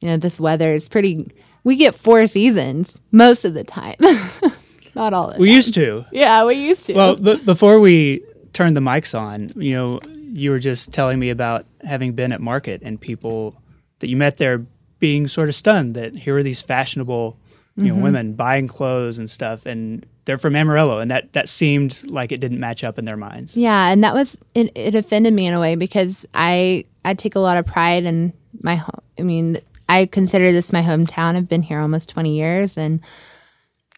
you 0.00 0.08
know 0.08 0.16
this 0.16 0.40
weather 0.40 0.72
is 0.72 0.88
pretty. 0.88 1.32
We 1.64 1.76
get 1.76 1.94
four 1.94 2.26
seasons 2.26 3.00
most 3.10 3.44
of 3.44 3.54
the 3.54 3.64
time, 3.64 3.96
not 4.94 5.12
all. 5.12 5.34
we 5.38 5.48
time. 5.48 5.54
used 5.54 5.74
to. 5.74 6.04
Yeah, 6.12 6.44
we 6.44 6.54
used 6.54 6.84
to. 6.86 6.94
Well, 6.94 7.16
b- 7.16 7.42
before 7.44 7.80
we 7.80 8.22
turned 8.52 8.76
the 8.76 8.80
mics 8.80 9.18
on, 9.18 9.52
you 9.56 9.74
know, 9.74 10.00
you 10.32 10.50
were 10.50 10.58
just 10.58 10.92
telling 10.92 11.18
me 11.18 11.30
about 11.30 11.66
having 11.82 12.12
been 12.12 12.32
at 12.32 12.40
market 12.40 12.82
and 12.84 13.00
people 13.00 13.60
that 13.98 14.08
you 14.08 14.16
met 14.16 14.36
there 14.36 14.64
being 14.98 15.26
sort 15.26 15.48
of 15.48 15.54
stunned 15.54 15.94
that 15.94 16.16
here 16.16 16.36
are 16.36 16.42
these 16.42 16.62
fashionable 16.62 17.38
you 17.76 17.84
know 17.84 17.94
mm-hmm. 17.94 18.02
women 18.02 18.32
buying 18.32 18.66
clothes 18.66 19.18
and 19.18 19.28
stuff 19.28 19.66
and 19.66 20.06
they're 20.26 20.36
from 20.36 20.54
Amarillo, 20.54 20.98
and 20.98 21.10
that 21.10 21.32
that 21.32 21.48
seemed 21.48 22.02
like 22.10 22.32
it 22.32 22.40
didn't 22.40 22.60
match 22.60 22.84
up 22.84 22.98
in 22.98 23.04
their 23.04 23.16
minds. 23.16 23.56
Yeah, 23.56 23.88
and 23.90 24.04
that 24.04 24.12
was 24.12 24.36
it. 24.54 24.70
It 24.74 24.94
offended 24.94 25.32
me 25.32 25.46
in 25.46 25.54
a 25.54 25.60
way 25.60 25.76
because 25.76 26.26
I 26.34 26.84
I 27.04 27.14
take 27.14 27.34
a 27.34 27.40
lot 27.40 27.56
of 27.56 27.64
pride 27.64 28.04
in 28.04 28.32
my 28.60 28.76
home. 28.76 29.00
I 29.18 29.22
mean, 29.22 29.60
I 29.88 30.06
consider 30.06 30.52
this 30.52 30.72
my 30.72 30.82
hometown. 30.82 31.36
I've 31.36 31.48
been 31.48 31.62
here 31.62 31.80
almost 31.80 32.08
twenty 32.08 32.36
years, 32.36 32.76
and 32.76 33.00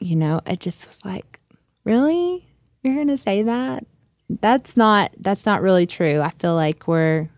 you 0.00 0.14
know, 0.14 0.40
it 0.46 0.60
just 0.60 0.86
was 0.86 1.04
like, 1.04 1.40
really, 1.84 2.46
you're 2.82 2.94
gonna 2.94 3.18
say 3.18 3.42
that? 3.42 3.86
That's 4.28 4.76
not 4.76 5.10
that's 5.18 5.46
not 5.46 5.62
really 5.62 5.86
true. 5.86 6.20
I 6.20 6.30
feel 6.38 6.54
like 6.54 6.86
we're 6.86 7.20
a 7.20 7.28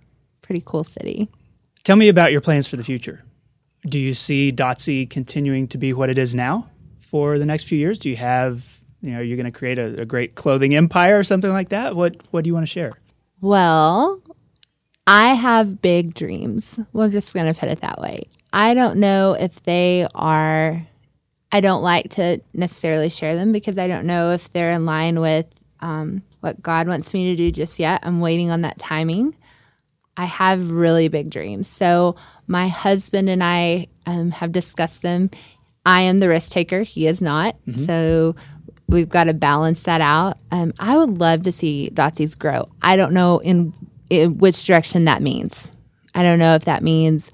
pretty 0.42 0.62
cool 0.66 0.85
city. 0.85 1.29
Tell 1.85 1.96
me 1.96 2.09
about 2.09 2.33
your 2.33 2.40
plans 2.40 2.66
for 2.66 2.76
the 2.76 2.85
future. 2.85 3.22
Do 3.87 3.98
you 3.98 4.12
see 4.12 4.53
Dotsy 4.53 5.09
continuing 5.09 5.68
to 5.68 5.79
be 5.79 5.92
what 5.92 6.11
it 6.11 6.18
is 6.18 6.35
now 6.35 6.68
for 6.98 7.38
the 7.38 7.46
next 7.46 7.64
few 7.64 7.79
years? 7.79 7.98
Do 7.98 8.11
you 8.11 8.16
have 8.16 8.80
you 9.02 9.12
know, 9.12 9.20
you're 9.20 9.36
going 9.36 9.50
to 9.50 9.58
create 9.58 9.78
a, 9.78 10.00
a 10.00 10.04
great 10.04 10.34
clothing 10.34 10.74
empire 10.74 11.18
or 11.18 11.22
something 11.22 11.52
like 11.52 11.70
that. 11.70 11.96
What 11.96 12.16
What 12.30 12.44
do 12.44 12.48
you 12.48 12.54
want 12.54 12.66
to 12.66 12.72
share? 12.72 12.94
Well, 13.40 14.22
I 15.06 15.34
have 15.34 15.80
big 15.80 16.14
dreams. 16.14 16.78
We're 16.92 17.08
just 17.08 17.32
going 17.32 17.52
to 17.52 17.58
put 17.58 17.68
it 17.68 17.80
that 17.80 18.00
way. 18.00 18.28
I 18.52 18.74
don't 18.74 18.98
know 18.98 19.32
if 19.32 19.62
they 19.62 20.06
are, 20.14 20.86
I 21.52 21.60
don't 21.60 21.82
like 21.82 22.10
to 22.10 22.40
necessarily 22.52 23.08
share 23.08 23.36
them 23.36 23.52
because 23.52 23.78
I 23.78 23.88
don't 23.88 24.06
know 24.06 24.32
if 24.32 24.50
they're 24.50 24.70
in 24.70 24.86
line 24.86 25.20
with 25.20 25.46
um, 25.80 26.22
what 26.40 26.60
God 26.60 26.86
wants 26.86 27.14
me 27.14 27.30
to 27.30 27.36
do 27.36 27.50
just 27.50 27.78
yet. 27.78 28.00
I'm 28.02 28.20
waiting 28.20 28.50
on 28.50 28.62
that 28.62 28.78
timing. 28.78 29.34
I 30.16 30.26
have 30.26 30.70
really 30.70 31.08
big 31.08 31.30
dreams. 31.30 31.68
So 31.68 32.16
my 32.46 32.68
husband 32.68 33.30
and 33.30 33.42
I 33.42 33.86
um, 34.06 34.30
have 34.32 34.52
discussed 34.52 35.02
them. 35.02 35.30
I 35.86 36.02
am 36.02 36.18
the 36.18 36.28
risk 36.28 36.50
taker, 36.50 36.82
he 36.82 37.06
is 37.06 37.22
not. 37.22 37.56
Mm-hmm. 37.66 37.86
So 37.86 38.36
we've 38.90 39.09
got 39.09 39.24
to 39.24 39.35
balance 39.35 39.83
that 39.85 40.00
out. 40.00 40.38
Um, 40.50 40.74
I 40.79 40.96
would 40.96 41.18
love 41.18 41.44
to 41.44 41.53
see 41.53 41.90
Dotsy's 41.94 42.35
grow. 42.35 42.68
I 42.83 42.96
don't 42.96 43.12
know 43.12 43.38
in, 43.38 43.72
in 44.11 44.38
which 44.38 44.64
direction 44.66 45.05
that 45.05 45.22
means. 45.22 45.57
I 46.14 46.22
don't 46.22 46.38
know 46.38 46.55
if 46.55 46.64
that 46.64 46.83
means 46.83 47.24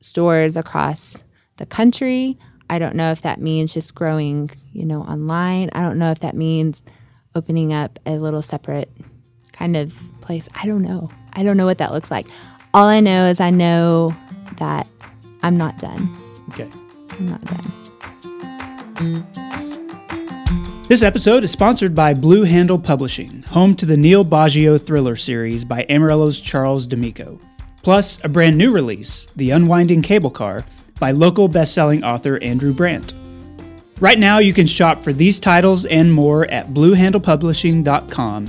stores 0.00 0.56
across 0.56 1.16
the 1.58 1.66
country. 1.66 2.38
I 2.70 2.78
don't 2.78 2.96
know 2.96 3.12
if 3.12 3.20
that 3.22 3.40
means 3.40 3.74
just 3.74 3.94
growing, 3.94 4.50
you 4.72 4.84
know, 4.84 5.02
online. 5.02 5.70
I 5.72 5.82
don't 5.82 5.98
know 5.98 6.10
if 6.10 6.20
that 6.20 6.34
means 6.34 6.80
opening 7.34 7.72
up 7.72 7.98
a 8.06 8.12
little 8.12 8.42
separate 8.42 8.90
kind 9.52 9.76
of 9.76 9.94
place. 10.22 10.48
I 10.54 10.66
don't 10.66 10.82
know. 10.82 11.10
I 11.34 11.42
don't 11.42 11.56
know 11.56 11.66
what 11.66 11.78
that 11.78 11.92
looks 11.92 12.10
like. 12.10 12.26
All 12.74 12.86
I 12.86 13.00
know 13.00 13.26
is 13.26 13.38
I 13.40 13.50
know 13.50 14.16
that 14.58 14.88
I'm 15.42 15.56
not 15.56 15.78
done. 15.78 16.16
Okay. 16.50 16.68
I'm 17.12 17.26
not 17.26 17.44
done. 17.44 17.72
This 20.88 21.02
episode 21.02 21.42
is 21.42 21.50
sponsored 21.50 21.96
by 21.96 22.14
Blue 22.14 22.44
Handle 22.44 22.78
Publishing, 22.78 23.42
home 23.42 23.74
to 23.74 23.84
the 23.84 23.96
Neil 23.96 24.24
Baggio 24.24 24.80
thriller 24.80 25.16
series 25.16 25.64
by 25.64 25.84
Amarillo's 25.88 26.40
Charles 26.40 26.86
D'Amico, 26.86 27.40
plus 27.82 28.20
a 28.22 28.28
brand 28.28 28.56
new 28.56 28.70
release, 28.70 29.26
The 29.34 29.50
Unwinding 29.50 30.02
Cable 30.02 30.30
Car, 30.30 30.64
by 31.00 31.10
local 31.10 31.48
best-selling 31.48 32.04
author 32.04 32.40
Andrew 32.40 32.72
Brandt. 32.72 33.14
Right 33.98 34.20
now, 34.20 34.38
you 34.38 34.52
can 34.52 34.68
shop 34.68 35.02
for 35.02 35.12
these 35.12 35.40
titles 35.40 35.86
and 35.86 36.12
more 36.12 36.48
at 36.52 36.68
bluehandlepublishing.com 36.68 38.46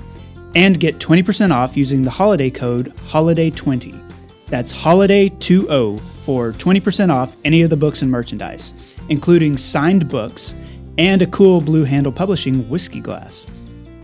and 0.55 0.79
get 0.79 0.99
20% 0.99 1.51
off 1.51 1.75
using 1.75 2.03
the 2.03 2.11
holiday 2.11 2.51
code 2.51 2.93
HOLIDAY20. 3.09 3.99
That's 4.45 4.71
HOLIDAY20 4.71 5.99
for 5.99 6.51
20% 6.51 7.11
off 7.11 7.35
any 7.43 7.63
of 7.63 7.71
the 7.71 7.77
books 7.77 8.03
and 8.03 8.11
merchandise, 8.11 8.75
including 9.09 9.57
signed 9.57 10.07
books 10.07 10.53
and 10.97 11.21
a 11.21 11.27
cool 11.27 11.61
Blue 11.61 11.83
Handle 11.83 12.11
Publishing 12.11 12.67
whiskey 12.69 12.99
glass. 12.99 13.47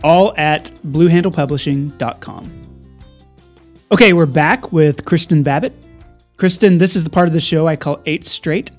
All 0.02 0.34
at 0.36 0.70
bluehandlepublishing.com. 0.86 2.60
Okay, 3.92 4.12
we're 4.12 4.26
back 4.26 4.72
with 4.72 5.04
Kristen 5.04 5.42
Babbitt. 5.42 5.72
Kristen, 6.36 6.78
this 6.78 6.96
is 6.96 7.04
the 7.04 7.10
part 7.10 7.28
of 7.28 7.32
the 7.32 7.40
show 7.40 7.68
I 7.68 7.76
call 7.76 8.00
Eight 8.06 8.24
Straight. 8.24 8.70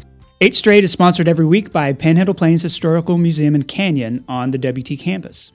Eight 0.42 0.54
Straight 0.54 0.84
is 0.84 0.92
sponsored 0.92 1.28
every 1.28 1.46
week 1.46 1.72
by 1.72 1.94
Panhandle 1.94 2.36
Plains 2.36 2.62
Historical 2.62 3.18
Museum 3.18 3.56
and 3.56 3.68
Canyon 3.68 4.26
on 4.28 4.52
the 4.52 4.58
WT 4.58 5.00
campus. 5.00 5.52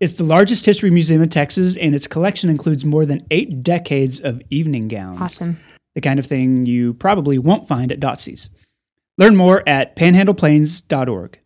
It's 0.00 0.14
the 0.14 0.24
largest 0.24 0.66
history 0.66 0.90
museum 0.90 1.22
in 1.22 1.28
Texas, 1.28 1.76
and 1.76 1.94
its 1.94 2.08
collection 2.08 2.50
includes 2.50 2.84
more 2.84 3.06
than 3.06 3.24
eight 3.30 3.62
decades 3.62 4.18
of 4.18 4.42
evening 4.50 4.88
gowns. 4.88 5.20
Awesome. 5.20 5.58
The 5.94 6.00
kind 6.00 6.18
of 6.18 6.26
thing 6.26 6.66
you 6.66 6.94
probably 6.94 7.38
won't 7.38 7.68
find 7.68 7.92
at 7.92 8.00
Dotsy's. 8.00 8.50
Learn 9.16 9.36
more 9.36 9.62
at 9.68 9.94
panhandleplains.org. 9.94 11.38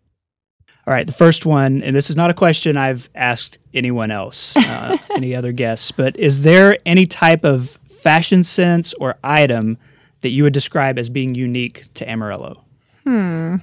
All 0.88 0.94
right, 0.94 1.06
the 1.06 1.12
first 1.12 1.44
one, 1.44 1.82
and 1.82 1.94
this 1.94 2.08
is 2.08 2.16
not 2.16 2.30
a 2.30 2.34
question 2.34 2.78
I've 2.78 3.10
asked 3.14 3.58
anyone 3.74 4.10
else, 4.10 4.56
uh, 4.56 4.96
any 5.10 5.34
other 5.34 5.52
guests, 5.52 5.92
but 5.92 6.18
is 6.18 6.44
there 6.44 6.78
any 6.86 7.04
type 7.04 7.44
of 7.44 7.78
fashion 7.84 8.42
sense 8.42 8.94
or 8.94 9.16
item 9.22 9.76
that 10.22 10.30
you 10.30 10.44
would 10.44 10.54
describe 10.54 10.98
as 10.98 11.10
being 11.10 11.34
unique 11.34 11.92
to 11.92 12.10
Amarillo? 12.10 12.64
Hmm. 13.04 13.56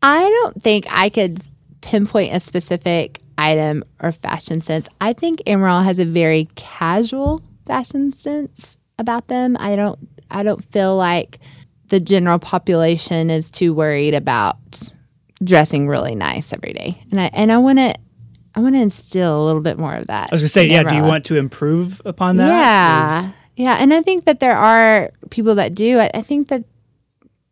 I 0.00 0.20
don't 0.20 0.62
think 0.62 0.86
I 0.88 1.08
could 1.08 1.40
pinpoint 1.80 2.36
a 2.36 2.38
specific 2.38 3.20
item 3.36 3.82
or 4.00 4.12
fashion 4.12 4.60
sense. 4.60 4.86
I 5.00 5.14
think 5.14 5.42
Amarillo 5.48 5.82
has 5.82 5.98
a 5.98 6.04
very 6.04 6.48
casual 6.54 7.42
fashion 7.66 8.12
sense 8.12 8.76
about 8.96 9.26
them. 9.26 9.56
I 9.58 9.74
don't 9.74 9.98
I 10.30 10.44
don't 10.44 10.64
feel 10.66 10.96
like 10.96 11.40
the 11.88 11.98
general 11.98 12.38
population 12.38 13.28
is 13.28 13.50
too 13.50 13.74
worried 13.74 14.14
about 14.14 14.92
dressing 15.42 15.88
really 15.88 16.14
nice 16.14 16.52
every 16.52 16.72
day. 16.72 17.02
And 17.10 17.20
I 17.20 17.30
and 17.32 17.52
I 17.52 17.58
want 17.58 17.78
to 17.78 17.94
I 18.54 18.60
want 18.60 18.74
to 18.74 18.80
instill 18.80 19.42
a 19.42 19.44
little 19.44 19.62
bit 19.62 19.78
more 19.78 19.94
of 19.94 20.06
that. 20.08 20.28
I 20.30 20.34
was 20.34 20.42
going 20.42 20.46
to 20.46 20.48
say, 20.48 20.66
yeah, 20.66 20.82
do 20.82 20.94
you 20.94 21.02
want 21.02 21.24
to 21.26 21.36
improve 21.36 22.02
upon 22.04 22.36
that? 22.36 22.48
Yeah. 22.48 23.22
Is... 23.22 23.34
Yeah, 23.56 23.74
and 23.74 23.92
I 23.92 24.02
think 24.02 24.24
that 24.24 24.40
there 24.40 24.56
are 24.56 25.10
people 25.30 25.54
that 25.56 25.74
do. 25.74 25.98
I, 25.98 26.10
I 26.14 26.22
think 26.22 26.48
that 26.48 26.64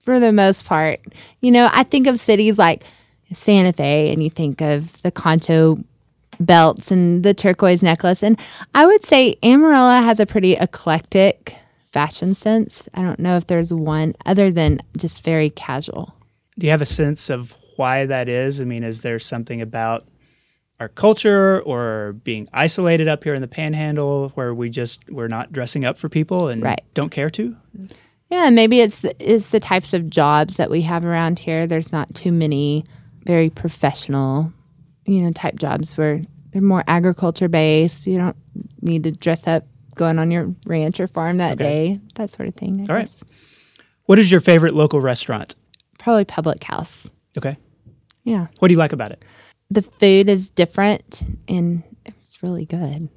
for 0.03 0.19
the 0.19 0.33
most 0.33 0.65
part. 0.65 1.01
You 1.41 1.51
know, 1.51 1.69
I 1.73 1.85
think 1.85 2.07
of 2.07 2.21
cities 2.21 2.59
like 2.59 2.85
Santa 3.33 3.73
Fe 3.73 4.13
and 4.13 4.23
you 4.23 4.31
think 4.31 4.61
of 4.61 5.01
the 5.03 5.11
Concho 5.11 5.79
belts 6.41 6.91
and 6.91 7.23
the 7.23 7.35
turquoise 7.35 7.83
necklace. 7.83 8.23
And 8.23 8.39
I 8.75 8.87
would 8.87 9.05
say 9.05 9.37
Amarillo 9.43 10.03
has 10.03 10.21
a 10.21 10.27
pretty 10.27 10.55
eclectic 10.55 11.55
fashion 11.93 12.35
sense. 12.35 12.83
I 12.95 13.03
don't 13.03 13.21
know 13.21 13.37
if 13.37 13.47
there's 13.47 13.73
one 13.73 14.15
other 14.27 14.51
than 14.51 14.81
just 14.97 15.23
very 15.23 15.51
casual. 15.51 16.15
Do 16.59 16.67
you 16.67 16.71
have 16.71 16.83
a 16.83 16.87
sense 16.87 17.31
of 17.31 17.55
why 17.81 18.05
that 18.05 18.29
is? 18.29 18.61
I 18.61 18.65
mean, 18.65 18.85
is 18.85 19.01
there 19.01 19.19
something 19.19 19.63
about 19.63 20.07
our 20.81 20.89
culture 20.89 21.63
or 21.63 22.13
being 22.25 22.47
isolated 22.53 23.09
up 23.09 23.25
here 23.25 23.35
in 23.35 23.41
the 23.41 23.49
panhandle 23.49 24.29
where 24.35 24.55
we 24.55 24.69
just 24.69 25.01
we're 25.09 25.29
not 25.29 25.51
dressing 25.51 25.87
up 25.87 25.97
for 25.97 26.11
people 26.11 26.49
and 26.49 26.63
right. 26.63 26.83
don't 26.93 27.09
care 27.09 27.31
to? 27.31 27.57
Yeah, 28.29 28.51
maybe 28.51 28.81
it's 28.81 29.03
it's 29.19 29.49
the 29.49 29.61
types 29.61 29.95
of 29.95 30.11
jobs 30.11 30.59
that 30.59 30.71
we 30.71 30.83
have 30.83 31.03
around 31.03 31.39
here. 31.39 31.67
There's 31.67 31.91
not 31.91 32.15
too 32.15 32.33
many 32.33 32.85
very 33.25 33.49
professional, 33.49 34.53
you 35.07 35.23
know, 35.23 35.33
type 35.33 35.57
jobs 35.57 35.97
where 35.97 36.21
they're 36.53 36.61
more 36.61 36.85
agriculture 36.87 37.49
based. 37.49 38.07
You 38.07 38.19
don't 38.19 38.37
need 38.83 39.05
to 39.05 39.11
dress 39.11 39.47
up 39.47 39.65
going 39.95 40.19
on 40.19 40.31
your 40.31 40.55
ranch 40.67 41.01
or 41.01 41.07
farm 41.07 41.39
that 41.39 41.53
okay. 41.53 41.95
day, 41.95 42.01
that 42.17 42.29
sort 42.29 42.47
of 42.47 42.55
thing. 42.57 42.77
I 42.77 42.93
All 42.93 43.01
guess. 43.01 43.11
right. 43.23 43.31
What 44.05 44.19
is 44.19 44.31
your 44.31 44.41
favorite 44.41 44.75
local 44.75 45.01
restaurant? 45.01 45.55
Probably 45.99 46.27
Public 46.27 46.63
House. 46.63 47.09
Okay. 47.39 47.57
Yeah. 48.25 48.47
What 48.59 48.69
do 48.69 48.75
you 48.75 48.79
like 48.79 48.93
about 48.93 49.13
it? 49.13 49.25
The 49.71 49.83
food 49.83 50.29
is 50.29 50.51
different 50.51 51.23
and 51.49 51.83
it's 52.05 52.43
really 52.43 52.67
good 52.67 53.09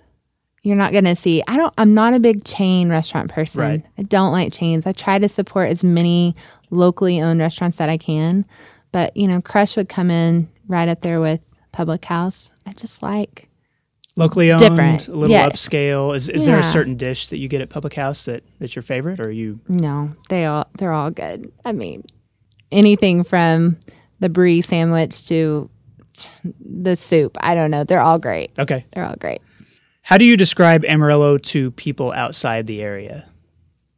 you're 0.64 0.78
not 0.78 0.94
going 0.94 1.04
to 1.04 1.16
see. 1.16 1.44
I 1.48 1.58
don't, 1.58 1.74
I'm 1.78 1.94
not 1.94 2.14
a 2.14 2.20
big 2.20 2.46
chain 2.46 2.90
restaurant 2.90 3.30
person. 3.30 3.60
Right. 3.60 3.86
I 3.98 4.04
don't 4.04 4.32
like 4.32 4.54
chains. 4.54 4.88
I 4.88 4.94
try 4.94 5.20
to 5.20 5.28
support 5.28 5.70
as 5.70 5.84
many 5.84 6.36
locally 6.70 7.22
owned 7.22 7.42
restaurants 7.42 7.78
that 7.78 7.90
I 7.90 7.98
can. 7.98 8.46
But, 8.94 9.16
you 9.16 9.28
know, 9.28 9.42
Crush 9.42 9.76
would 9.76 9.90
come 9.90 10.10
in 10.10 10.50
right 10.68 10.88
up 10.88 11.02
there 11.02 11.20
with 11.20 11.42
Public 11.74 12.06
House. 12.06 12.50
I 12.66 12.72
just 12.72 13.04
like 13.04 13.50
locally 14.16 14.52
owned, 14.52 14.62
different. 14.62 15.10
a 15.10 15.12
little 15.12 15.36
yeah. 15.36 15.50
upscale. 15.50 16.16
Is, 16.16 16.30
is 16.30 16.48
yeah. 16.48 16.54
there 16.54 16.60
a 16.62 16.64
certain 16.64 16.96
dish 16.96 17.28
that 17.28 17.40
you 17.40 17.50
get 17.50 17.60
at 17.60 17.70
Public 17.70 17.94
House 17.94 18.24
that, 18.26 18.44
that's 18.60 18.74
your 18.74 18.84
favorite 18.84 19.20
or 19.20 19.32
you? 19.32 19.60
No, 19.68 20.16
they 20.30 20.46
all, 20.46 20.66
they're 20.78 20.94
all 20.94 21.12
good. 21.12 21.52
I 21.66 21.74
mean, 21.74 22.06
anything 22.72 23.26
from 23.26 23.78
the 24.20 24.30
brie 24.30 24.62
sandwich 24.62 25.28
to 25.28 25.70
the 26.60 26.96
soup. 26.96 27.38
I 27.42 27.56
don't 27.56 27.72
know. 27.72 27.84
They're 27.84 28.02
all 28.02 28.20
great. 28.20 28.52
Okay. 28.58 28.86
They're 28.94 29.06
all 29.06 29.16
great. 29.20 29.42
How 30.02 30.18
do 30.18 30.26
you 30.26 30.36
describe 30.38 30.84
Amarillo 30.86 31.38
to 31.38 31.72
people 31.72 32.12
outside 32.12 32.68
the 32.68 32.82
area? 32.82 33.26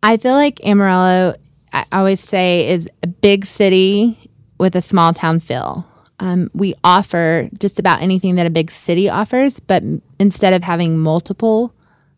I 0.03 0.17
feel 0.17 0.33
like 0.33 0.63
Amarillo, 0.63 1.35
I 1.73 1.85
always 1.91 2.19
say, 2.19 2.69
is 2.69 2.87
a 3.01 3.07
big 3.07 3.45
city 3.45 4.31
with 4.59 4.75
a 4.75 4.81
small 4.81 5.13
town 5.13 5.39
feel. 5.39 5.85
Um, 6.19 6.49
we 6.53 6.73
offer 6.83 7.49
just 7.59 7.79
about 7.79 8.01
anything 8.01 8.35
that 8.35 8.45
a 8.45 8.51
big 8.51 8.71
city 8.71 9.09
offers, 9.09 9.59
but 9.59 9.83
instead 10.19 10.53
of 10.53 10.63
having 10.63 10.97
multiple 10.97 11.73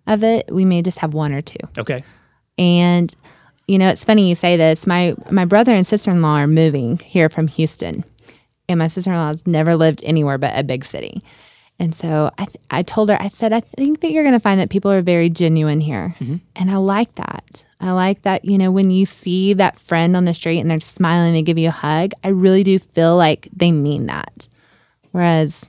of 0.06 0.24
it, 0.24 0.48
we 0.52 0.66
may 0.66 0.82
just 0.82 1.00
have 1.00 1.14
one 1.14 1.34
or 1.34 1.42
two. 1.42 1.58
Okay. 1.78 2.04
And 2.58 3.14
you 3.68 3.78
know, 3.78 3.90
it's 3.90 4.06
funny 4.06 4.30
you 4.30 4.36
say 4.36 4.58
this. 4.58 4.88
My 4.88 5.16
my 5.30 5.46
brother 5.46 5.74
and 5.74 5.86
sister 5.86 6.12
in 6.12 6.22
law 6.22 6.38
are 6.38 6.48
moving 6.48 6.98
here 7.00 7.30
from 7.30 7.48
Houston, 7.48 8.04
and 8.70 8.80
my 8.80 8.88
sister 8.88 9.12
in 9.12 9.18
law 9.18 9.28
has 9.28 9.46
never 9.46 9.76
lived 9.76 10.04
anywhere 10.06 10.38
but 10.38 10.58
a 10.58 10.64
big 10.64 10.86
city. 10.86 11.24
And 11.80 11.96
so 11.96 12.32
I, 12.40 12.46
th- 12.46 12.58
I 12.72 12.82
told 12.82 13.10
her, 13.10 13.22
I 13.22 13.30
said, 13.30 13.54
I 13.54 13.60
think 13.60 14.02
that 14.02 14.12
you're 14.12 14.24
going 14.24 14.34
to 14.34 14.40
find 14.40 14.60
that 14.60 14.72
people 14.72 14.92
are 14.92 15.04
very 15.04 15.30
genuine 15.30 15.80
here. 15.80 16.16
Mm-hmm. 16.20 16.38
And 16.56 16.72
I 16.72 16.78
like 16.78 17.14
that. 17.16 17.64
I 17.80 17.92
like 17.92 18.24
that, 18.24 18.44
you 18.44 18.58
know, 18.58 18.72
when 18.72 18.90
you 18.90 19.06
see 19.06 19.54
that 19.54 19.78
friend 19.78 20.18
on 20.18 20.26
the 20.26 20.34
street 20.34 20.60
and 20.60 20.72
they're 20.72 20.80
smiling, 20.80 21.34
they 21.34 21.44
give 21.44 21.60
you 21.60 21.68
a 21.68 21.72
hug, 21.72 22.14
I 22.24 22.30
really 22.30 22.64
do 22.64 22.80
feel 22.80 23.16
like 23.16 23.48
they 23.56 23.72
mean 23.72 24.08
that. 24.08 24.48
Whereas 25.12 25.64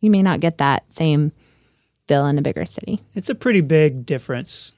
you 0.00 0.10
may 0.10 0.22
not 0.22 0.40
get 0.40 0.58
that 0.58 0.82
same 0.92 1.30
feel 2.08 2.26
in 2.26 2.38
a 2.38 2.42
bigger 2.42 2.64
city. 2.64 3.00
It's 3.14 3.28
a 3.28 3.36
pretty 3.36 3.60
big 3.60 4.04
difference 4.04 4.74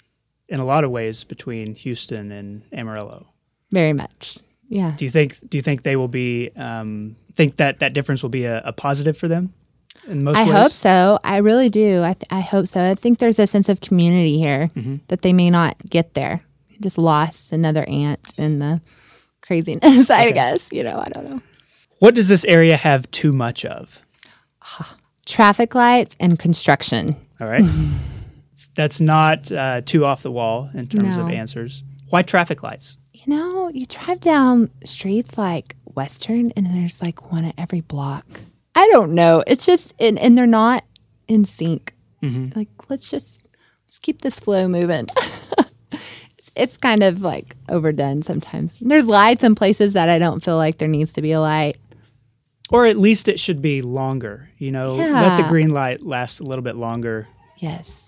in 0.49 0.61
a 0.61 0.65
lot 0.65 0.85
of 0.85 0.91
ways 0.91 1.25
between 1.25 1.75
Houston 1.75 2.31
and 2.33 2.63
Amarillo. 2.73 3.27
Very 3.73 3.93
much. 3.93 4.39
Yeah. 4.69 4.95
Do 4.97 5.05
you 5.05 5.11
think 5.11 5.39
do 5.49 5.59
you 5.59 5.63
think 5.63 5.83
they 5.83 5.97
will 5.97 6.09
be 6.09 6.51
um, 6.57 7.17
think 7.35 7.57
that 7.57 7.79
that 7.81 7.93
difference 7.93 8.23
will 8.23 8.31
be 8.31 8.45
a, 8.45 8.63
a 8.65 8.73
positive 8.73 9.17
for 9.17 9.29
them? 9.29 9.53
in 10.09 10.23
most 10.23 10.37
I 10.37 10.45
ways? 10.45 10.53
hope 10.53 10.73
so. 10.73 11.19
I 11.25 11.39
really 11.39 11.69
do. 11.69 12.03
I, 12.03 12.13
th- 12.13 12.27
I 12.31 12.41
hope 12.41 12.69
so. 12.69 12.81
I 12.91 12.95
think 12.95 13.19
there's 13.19 13.39
a 13.41 13.47
sense 13.47 13.69
of 13.69 13.81
community 13.81 14.39
here 14.39 14.71
Mm-hmm. 14.77 14.97
that 15.09 15.23
they 15.23 15.33
may 15.33 15.51
not 15.51 15.77
get 15.89 16.15
there. 16.15 16.43
Just 16.81 16.97
lost 16.99 17.51
another 17.53 17.85
aunt 17.89 18.21
in 18.37 18.59
the 18.61 18.81
craziness, 19.43 20.09
I 20.11 20.31
guess. 20.31 20.61
You 20.71 20.85
know, 20.85 20.99
I 21.05 21.09
don't 21.09 21.29
know. 21.29 21.41
What 21.99 22.15
does 22.15 22.29
this 22.29 22.45
area 22.45 22.77
have 22.77 23.11
too 23.11 23.33
much 23.33 23.65
of? 23.65 24.01
Traffic 25.27 25.75
lights 25.75 26.15
and 26.21 26.39
construction. 26.39 27.17
All 27.41 27.49
right. 27.49 27.65
That's 28.75 29.01
not 29.01 29.51
uh, 29.53 29.83
too 29.85 30.05
off 30.05 30.23
the 30.23 30.31
wall 30.31 30.71
in 30.75 30.87
terms 30.87 31.17
of 31.19 31.29
answers. 31.29 31.85
Why 32.09 32.23
traffic 32.23 32.63
lights? 32.63 32.97
You 33.13 33.23
know, 33.27 33.69
you 33.69 33.87
drive 33.87 34.21
down 34.21 34.71
streets 34.85 35.37
like 35.37 35.75
Western 35.95 36.53
and 36.57 36.67
there's 36.67 37.03
like 37.03 37.31
one 37.33 37.45
at 37.45 37.55
every 37.59 37.81
block. 37.81 38.25
I 38.75 38.89
don't 38.89 39.15
know. 39.15 39.43
It's 39.47 39.65
just, 39.67 39.93
and, 39.99 40.19
and 40.19 40.37
they're 40.37 40.47
not 40.47 40.85
in 41.29 41.45
sync. 41.45 41.95
Mhm. 42.23 42.55
Like, 42.57 42.69
let's 42.89 43.11
just 43.11 43.47
let's 43.87 43.99
keep 43.99 44.23
this 44.23 44.39
flow 44.39 44.69
moving. 44.69 45.07
it's, 45.19 46.01
it's 46.57 46.77
kind 46.79 47.03
of 47.03 47.21
like 47.23 47.57
overdone 47.69 48.23
sometimes. 48.23 48.75
There's 48.81 49.07
lights 49.07 49.43
in 49.45 49.55
places 49.55 49.93
that 49.95 50.09
I 50.09 50.19
don't 50.19 50.43
feel 50.45 50.57
like 50.57 50.79
there 50.79 50.89
needs 50.89 51.13
to 51.15 51.23
be 51.23 51.33
a 51.33 51.41
light. 51.41 51.77
Or 52.71 52.87
at 52.87 52.97
least 52.99 53.29
it 53.29 53.39
should 53.39 53.63
be 53.63 53.81
longer. 53.83 54.49
You 54.59 54.71
know, 54.73 54.95
let 54.97 55.37
the 55.37 55.49
green 55.49 55.71
light 55.71 56.03
last 56.03 56.41
a 56.41 56.45
little 56.45 56.65
bit 56.65 56.77
longer 56.77 57.29
Yes. 57.59 58.06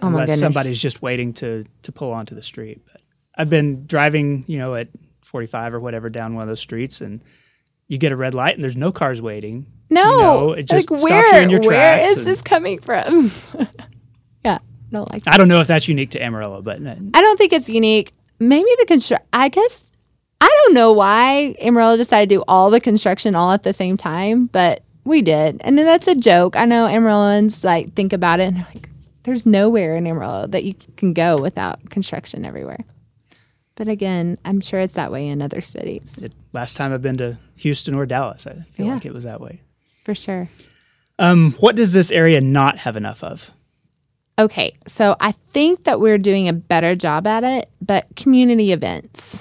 Oh 0.00 0.06
my 0.06 0.10
unless 0.10 0.28
goodness. 0.28 0.40
somebody's 0.40 0.80
just 0.80 1.02
waiting 1.02 1.32
to 1.34 1.64
to 1.82 1.92
pull 1.92 2.12
onto 2.12 2.34
the 2.34 2.42
street. 2.42 2.80
But 2.90 3.00
I've 3.36 3.50
been 3.50 3.86
driving, 3.86 4.44
you 4.46 4.58
know, 4.58 4.74
at 4.74 4.88
45 5.22 5.74
or 5.74 5.80
whatever 5.80 6.08
down 6.08 6.34
one 6.34 6.42
of 6.42 6.48
those 6.48 6.60
streets, 6.60 7.00
and 7.00 7.20
you 7.88 7.98
get 7.98 8.12
a 8.12 8.16
red 8.16 8.34
light, 8.34 8.54
and 8.54 8.62
there's 8.64 8.76
no 8.76 8.92
cars 8.92 9.20
waiting. 9.20 9.66
no, 9.90 10.04
know, 10.20 10.52
it 10.52 10.64
just 10.64 10.90
like 10.90 10.98
stops 10.98 11.10
where, 11.10 11.36
you 11.38 11.42
in 11.44 11.50
your 11.50 11.60
tracks 11.60 12.10
is 12.10 12.16
and- 12.18 12.26
this 12.26 12.40
coming 12.42 12.78
from? 12.80 13.30
yeah, 14.44 14.58
I 14.58 14.92
don't 14.92 15.10
like. 15.10 15.22
I 15.26 15.36
don't 15.36 15.48
know 15.48 15.60
if 15.60 15.66
that's 15.66 15.88
unique 15.88 16.10
to 16.10 16.22
Amarillo, 16.22 16.62
but 16.62 16.84
uh, 16.84 16.94
I 17.14 17.20
don't 17.20 17.36
think 17.36 17.52
it's 17.52 17.68
unique. 17.68 18.12
Maybe 18.38 18.68
the 18.78 18.86
construct. 18.86 19.26
I 19.32 19.48
guess 19.48 19.84
I 20.40 20.48
don't 20.64 20.74
know 20.74 20.92
why 20.92 21.56
Amarillo 21.60 21.96
decided 21.96 22.28
to 22.28 22.36
do 22.36 22.44
all 22.46 22.70
the 22.70 22.80
construction 22.80 23.34
all 23.34 23.50
at 23.52 23.64
the 23.64 23.72
same 23.72 23.96
time, 23.96 24.46
but 24.46 24.82
we 25.04 25.22
did, 25.22 25.60
and 25.62 25.76
then 25.76 25.86
that's 25.86 26.06
a 26.06 26.14
joke. 26.14 26.54
I 26.54 26.64
know 26.66 26.86
Amarilloans 26.86 27.64
like 27.64 27.94
think 27.94 28.12
about 28.12 28.38
it 28.40 28.44
and 28.44 28.56
they're 28.58 28.66
like, 28.74 28.88
"There's 29.24 29.44
nowhere 29.46 29.96
in 29.96 30.06
Amarillo 30.06 30.46
that 30.48 30.64
you 30.64 30.74
can 30.96 31.12
go 31.12 31.36
without 31.40 31.90
construction 31.90 32.44
everywhere." 32.44 32.84
But 33.76 33.86
again, 33.88 34.38
I'm 34.44 34.60
sure 34.60 34.80
it's 34.80 34.94
that 34.94 35.12
way 35.12 35.28
in 35.28 35.40
other 35.40 35.60
cities 35.60 36.02
it, 36.20 36.32
last 36.52 36.76
time 36.76 36.92
I've 36.92 37.02
been 37.02 37.18
to 37.18 37.38
Houston 37.56 37.94
or 37.94 38.06
Dallas, 38.06 38.46
I 38.46 38.64
feel 38.72 38.86
Yeah. 38.86 38.94
like 38.94 39.06
it 39.06 39.14
was 39.14 39.24
that 39.24 39.40
way. 39.40 39.60
for 40.04 40.14
sure. 40.14 40.48
Um, 41.18 41.52
what 41.60 41.76
does 41.76 41.92
this 41.92 42.10
area 42.10 42.40
not 42.40 42.78
have 42.78 42.96
enough 42.96 43.22
of? 43.22 43.50
Okay, 44.38 44.76
so 44.86 45.16
I 45.20 45.32
think 45.52 45.84
that 45.84 46.00
we're 46.00 46.16
doing 46.18 46.48
a 46.48 46.52
better 46.52 46.94
job 46.96 47.26
at 47.26 47.44
it, 47.44 47.68
but 47.82 48.06
community 48.16 48.72
events. 48.72 49.36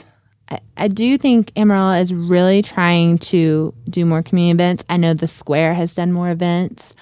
I, 0.49 0.59
I 0.75 0.87
do 0.87 1.17
think 1.17 1.51
Amarillo 1.55 1.93
is 2.01 2.13
really 2.13 2.61
trying 2.63 3.17
to 3.19 3.73
do 3.89 4.05
more 4.05 4.23
community 4.23 4.51
events. 4.51 4.83
I 4.89 4.97
know 4.97 5.13
the 5.13 5.27
square 5.27 5.73
has 5.73 5.93
done 5.93 6.11
more 6.11 6.29
events, 6.31 6.93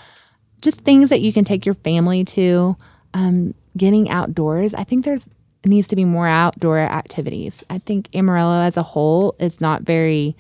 just 0.66 0.82
things 0.82 1.10
that 1.10 1.22
you 1.22 1.32
can 1.32 1.46
take 1.46 1.66
your 1.66 1.76
family 1.76 2.26
to. 2.26 2.76
Um, 3.14 3.54
getting 3.78 4.10
outdoors. 4.10 4.74
I 4.74 4.84
think 4.84 5.06
there's 5.06 5.28
needs 5.66 5.88
to 5.88 5.96
be 5.96 6.06
more 6.06 6.28
outdoor 6.28 6.80
activities. 6.80 7.64
I 7.70 7.80
think 7.80 8.10
Amarillo 8.14 8.62
as 8.62 8.78
a 8.78 8.84
whole 8.84 9.36
is 9.40 9.60
not 9.60 9.84
very 9.84 10.36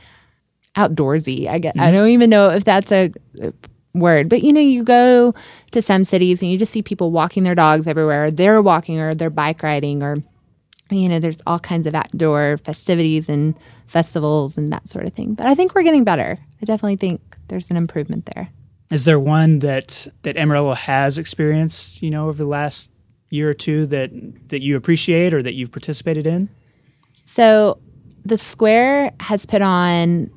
outdoorsy. 0.75 1.47
I 1.47 1.59
get. 1.59 1.79
I 1.79 1.91
don't 1.91 2.09
even 2.09 2.29
know 2.29 2.49
if 2.49 2.63
that's 2.63 2.91
a, 2.91 3.11
a 3.41 3.53
word, 3.93 4.29
but 4.29 4.43
you 4.43 4.53
know, 4.53 4.61
you 4.61 4.83
go 4.83 5.33
to 5.71 5.81
some 5.81 6.03
cities 6.03 6.41
and 6.41 6.51
you 6.51 6.57
just 6.57 6.71
see 6.71 6.81
people 6.81 7.11
walking 7.11 7.43
their 7.43 7.55
dogs 7.55 7.87
everywhere. 7.87 8.31
They're 8.31 8.61
walking 8.61 8.99
or 8.99 9.15
they're 9.15 9.29
bike 9.29 9.63
riding 9.63 10.03
or 10.03 10.17
you 10.91 11.09
know, 11.09 11.19
there's 11.19 11.39
all 11.47 11.59
kinds 11.59 11.87
of 11.87 11.95
outdoor 11.95 12.57
festivities 12.57 13.27
and 13.27 13.55
festivals 13.87 14.55
and 14.55 14.69
that 14.69 14.87
sort 14.87 15.05
of 15.05 15.13
thing. 15.13 15.33
But 15.33 15.47
I 15.47 15.55
think 15.55 15.73
we're 15.73 15.81
getting 15.81 16.03
better. 16.03 16.37
I 16.61 16.65
definitely 16.65 16.97
think 16.97 17.21
there's 17.47 17.71
an 17.71 17.77
improvement 17.77 18.29
there. 18.35 18.49
Is 18.91 19.03
there 19.03 19.19
one 19.19 19.59
that 19.59 20.07
that 20.21 20.37
Amarillo 20.37 20.73
has 20.73 21.17
experienced, 21.17 22.01
you 22.01 22.11
know, 22.11 22.29
over 22.29 22.37
the 22.37 22.49
last 22.49 22.91
year 23.29 23.49
or 23.49 23.53
two 23.53 23.85
that 23.87 24.11
that 24.49 24.61
you 24.61 24.75
appreciate 24.77 25.33
or 25.33 25.41
that 25.41 25.55
you've 25.55 25.71
participated 25.71 26.27
in? 26.27 26.49
So 27.25 27.79
the 28.23 28.37
square 28.37 29.11
has 29.19 29.45
put 29.45 29.61
on 29.61 30.29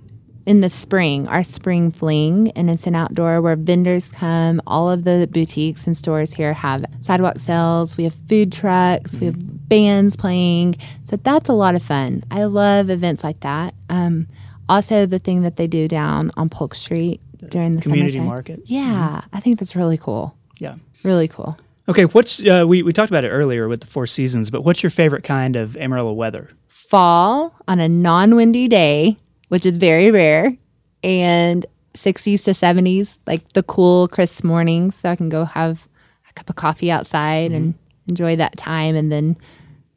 in 0.46 0.62
the 0.62 0.70
spring 0.70 1.28
our 1.28 1.44
spring 1.44 1.90
fling 1.90 2.50
and 2.52 2.70
it's 2.70 2.86
an 2.86 2.94
outdoor 2.94 3.42
where 3.42 3.54
vendors 3.54 4.08
come. 4.08 4.62
All 4.66 4.90
of 4.90 5.04
the 5.04 5.28
boutiques 5.30 5.86
and 5.86 5.94
stores 5.94 6.32
here 6.32 6.54
have 6.54 6.86
sidewalk 7.02 7.38
sales. 7.38 7.98
We 7.98 8.04
have 8.04 8.14
food 8.28 8.50
trucks. 8.50 9.12
We 9.18 9.26
have 9.26 9.68
bands 9.68 10.16
playing. 10.16 10.76
So 11.04 11.16
that's 11.16 11.50
a 11.50 11.52
lot 11.52 11.74
of 11.74 11.82
fun. 11.82 12.24
I 12.30 12.44
love 12.44 12.88
events 12.88 13.22
like 13.22 13.40
that. 13.40 13.74
Um, 13.90 14.26
also 14.70 15.04
the 15.04 15.18
thing 15.18 15.42
that 15.42 15.56
they 15.56 15.66
do 15.66 15.86
down 15.86 16.30
on 16.38 16.48
polk 16.48 16.74
street 16.74 17.20
during 17.48 17.72
the 17.72 17.80
Community 17.82 18.12
summertime. 18.12 18.26
market. 18.28 18.60
yeah 18.66 19.22
i 19.32 19.40
think 19.40 19.58
that's 19.58 19.74
really 19.76 19.96
cool 19.98 20.34
Yeah. 20.58 20.74
really 21.04 21.28
cool 21.28 21.56
Okay, 21.90 22.04
what's 22.04 22.42
uh, 22.44 22.66
we 22.68 22.82
we 22.82 22.92
talked 22.92 23.10
about 23.10 23.24
it 23.24 23.30
earlier 23.30 23.66
with 23.66 23.80
the 23.80 23.86
four 23.86 24.06
seasons, 24.06 24.50
but 24.50 24.62
what's 24.62 24.82
your 24.82 24.90
favorite 24.90 25.24
kind 25.24 25.56
of 25.56 25.74
Amarillo 25.78 26.12
weather? 26.12 26.50
fall 26.66 27.54
on 27.66 27.80
a 27.80 27.88
non-windy 27.88 28.68
day, 28.68 29.16
which 29.48 29.64
is 29.64 29.78
very 29.78 30.10
rare, 30.10 30.54
and 31.02 31.64
60s 31.94 32.44
to 32.44 32.50
70s, 32.50 33.16
like 33.26 33.50
the 33.54 33.62
cool, 33.62 34.06
crisp 34.08 34.44
mornings, 34.44 34.96
so 34.96 35.08
I 35.10 35.16
can 35.16 35.30
go 35.30 35.46
have 35.46 35.88
a 36.28 36.32
cup 36.34 36.50
of 36.50 36.56
coffee 36.56 36.90
outside 36.90 37.52
and 37.52 37.72
enjoy 38.06 38.36
that 38.36 38.58
time, 38.58 38.94
and 38.94 39.10
then 39.10 39.38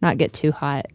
not 0.02 0.18
get 0.18 0.32
too 0.32 0.54
hot. 0.54 0.86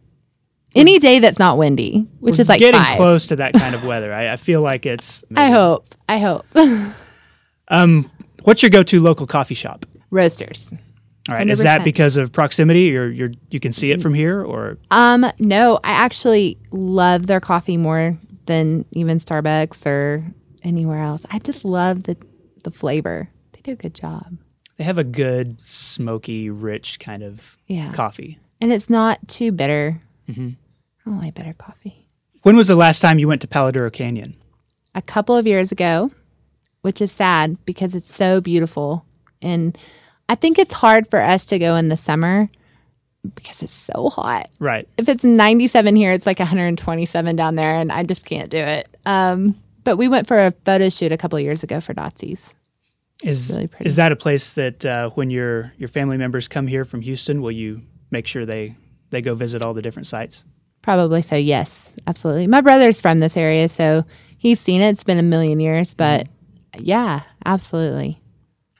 Any 0.75 0.99
day 0.99 1.19
that's 1.19 1.39
not 1.39 1.57
windy, 1.57 2.07
which 2.19 2.37
is 2.39 2.47
like 2.47 2.59
getting 2.59 2.81
five. 2.81 2.97
close 2.97 3.25
to 3.27 3.35
that 3.37 3.53
kind 3.53 3.73
of 3.73 3.83
weather. 3.85 4.13
I, 4.13 4.33
I 4.33 4.35
feel 4.35 4.61
like 4.61 4.85
it's. 4.85 5.23
I 5.35 5.49
hope. 5.49 5.95
I 6.09 6.17
hope. 6.19 6.45
Um, 7.69 8.09
what's 8.43 8.63
your 8.63 8.69
go-to 8.69 9.01
local 9.01 9.27
coffee 9.27 9.53
shop? 9.55 9.85
Roasters. 10.09 10.65
All 11.29 11.35
right, 11.35 11.49
is 11.49 11.59
that 11.63 11.83
because 11.83 12.15
of 12.15 12.31
proximity, 12.31 12.95
or 12.95 13.07
you're 13.07 13.31
you 13.49 13.59
can 13.59 13.73
see 13.73 13.91
it 13.91 14.01
from 14.01 14.13
here, 14.13 14.41
or 14.41 14.77
Um, 14.89 15.29
no, 15.39 15.77
I 15.83 15.91
actually 15.91 16.57
love 16.71 17.27
their 17.27 17.41
coffee 17.41 17.75
more 17.75 18.17
than 18.45 18.85
even 18.93 19.19
Starbucks 19.19 19.85
or 19.85 20.23
anywhere 20.63 20.99
else. 21.01 21.23
I 21.29 21.39
just 21.39 21.65
love 21.65 22.03
the 22.03 22.15
the 22.63 22.71
flavor. 22.71 23.27
They 23.51 23.59
do 23.61 23.71
a 23.73 23.75
good 23.75 23.93
job. 23.93 24.37
they 24.77 24.85
have 24.85 24.97
a 24.97 25.03
good 25.03 25.59
smoky, 25.59 26.49
rich 26.49 26.99
kind 26.99 27.23
of 27.23 27.57
Yeah. 27.67 27.91
coffee? 27.91 28.39
And 28.61 28.71
it's 28.71 28.89
not 28.89 29.19
too 29.27 29.51
bitter. 29.51 30.01
Mhm. 30.29 30.55
I 31.05 31.09
don't 31.09 31.19
like 31.19 31.33
bitter 31.35 31.53
coffee. 31.53 32.07
When 32.43 32.55
was 32.55 32.67
the 32.67 32.75
last 32.75 32.99
time 32.99 33.19
you 33.19 33.27
went 33.27 33.41
to 33.41 33.47
Palo 33.47 33.71
Duro 33.71 33.89
Canyon? 33.89 34.35
A 34.95 35.01
couple 35.01 35.35
of 35.35 35.47
years 35.47 35.71
ago, 35.71 36.11
which 36.81 37.01
is 37.01 37.11
sad 37.11 37.57
because 37.65 37.95
it's 37.95 38.15
so 38.15 38.41
beautiful. 38.41 39.05
And 39.41 39.77
I 40.29 40.35
think 40.35 40.57
it's 40.59 40.73
hard 40.73 41.09
for 41.09 41.21
us 41.21 41.45
to 41.45 41.59
go 41.59 41.75
in 41.75 41.89
the 41.89 41.97
summer 41.97 42.49
because 43.35 43.61
it's 43.61 43.73
so 43.73 44.09
hot. 44.09 44.49
Right. 44.59 44.87
If 44.97 45.09
it's 45.09 45.23
97 45.23 45.95
here, 45.95 46.13
it's 46.13 46.25
like 46.25 46.39
127 46.39 47.35
down 47.35 47.55
there, 47.55 47.75
and 47.75 47.91
I 47.91 48.03
just 48.03 48.25
can't 48.25 48.49
do 48.49 48.57
it. 48.57 48.87
Um, 49.05 49.55
but 49.83 49.97
we 49.97 50.07
went 50.07 50.27
for 50.27 50.37
a 50.37 50.53
photo 50.65 50.89
shoot 50.89 51.11
a 51.11 51.17
couple 51.17 51.37
of 51.37 51.43
years 51.43 51.63
ago 51.63 51.79
for 51.81 51.93
Dotsy's. 51.93 52.39
Is 53.23 53.49
really 53.49 53.69
is 53.79 53.95
that 53.95 54.11
a 54.11 54.15
place 54.15 54.53
that 54.53 54.85
uh, 54.85 55.09
when 55.11 55.31
your 55.31 55.71
your 55.77 55.87
family 55.89 56.17
members 56.17 56.47
come 56.47 56.67
here 56.67 56.85
from 56.85 57.01
Houston, 57.01 57.41
will 57.41 57.51
you 57.51 57.81
make 58.11 58.27
sure 58.27 58.45
they 58.45 58.75
they 59.09 59.21
go 59.21 59.35
visit 59.35 59.63
all 59.63 59.73
the 59.73 59.81
different 59.81 60.07
sites? 60.07 60.45
Probably 60.81 61.21
so, 61.21 61.35
yes, 61.35 61.69
absolutely. 62.07 62.47
My 62.47 62.61
brother's 62.61 63.01
from 63.01 63.19
this 63.19 63.35
area, 63.35 63.67
so 63.69 64.03
he's 64.37 64.59
seen 64.59 64.81
it. 64.81 64.89
It's 64.89 65.03
been 65.03 65.17
a 65.17 65.23
million 65.23 65.59
years, 65.59 65.93
but 65.93 66.27
yeah, 66.77 67.23
absolutely. 67.45 68.21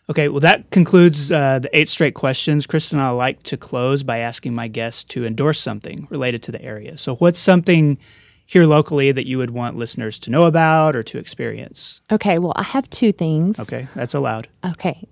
Okay, 0.09 0.29
well, 0.29 0.39
that 0.39 0.69
concludes 0.71 1.31
uh, 1.31 1.59
the 1.59 1.69
eight 1.77 1.89
straight 1.89 2.13
questions. 2.13 2.65
Kristen 2.65 2.99
and 2.99 3.07
I 3.07 3.11
like 3.11 3.43
to 3.43 3.57
close 3.57 4.03
by 4.03 4.19
asking 4.19 4.55
my 4.55 4.69
guests 4.69 5.03
to 5.05 5.25
endorse 5.25 5.59
something 5.59 6.07
related 6.09 6.41
to 6.43 6.51
the 6.51 6.61
area. 6.61 6.97
So, 6.97 7.15
what's 7.15 7.39
something 7.39 7.97
here 8.45 8.65
locally 8.65 9.11
that 9.11 9.27
you 9.27 9.37
would 9.37 9.49
want 9.49 9.75
listeners 9.75 10.17
to 10.19 10.31
know 10.31 10.43
about 10.43 10.95
or 10.95 11.03
to 11.03 11.17
experience? 11.17 11.99
Okay, 12.09 12.39
well, 12.39 12.53
I 12.55 12.63
have 12.63 12.89
two 12.89 13.11
things. 13.11 13.59
Okay, 13.59 13.89
that's 13.95 14.13
allowed. 14.13 14.47
Okay. 14.65 15.05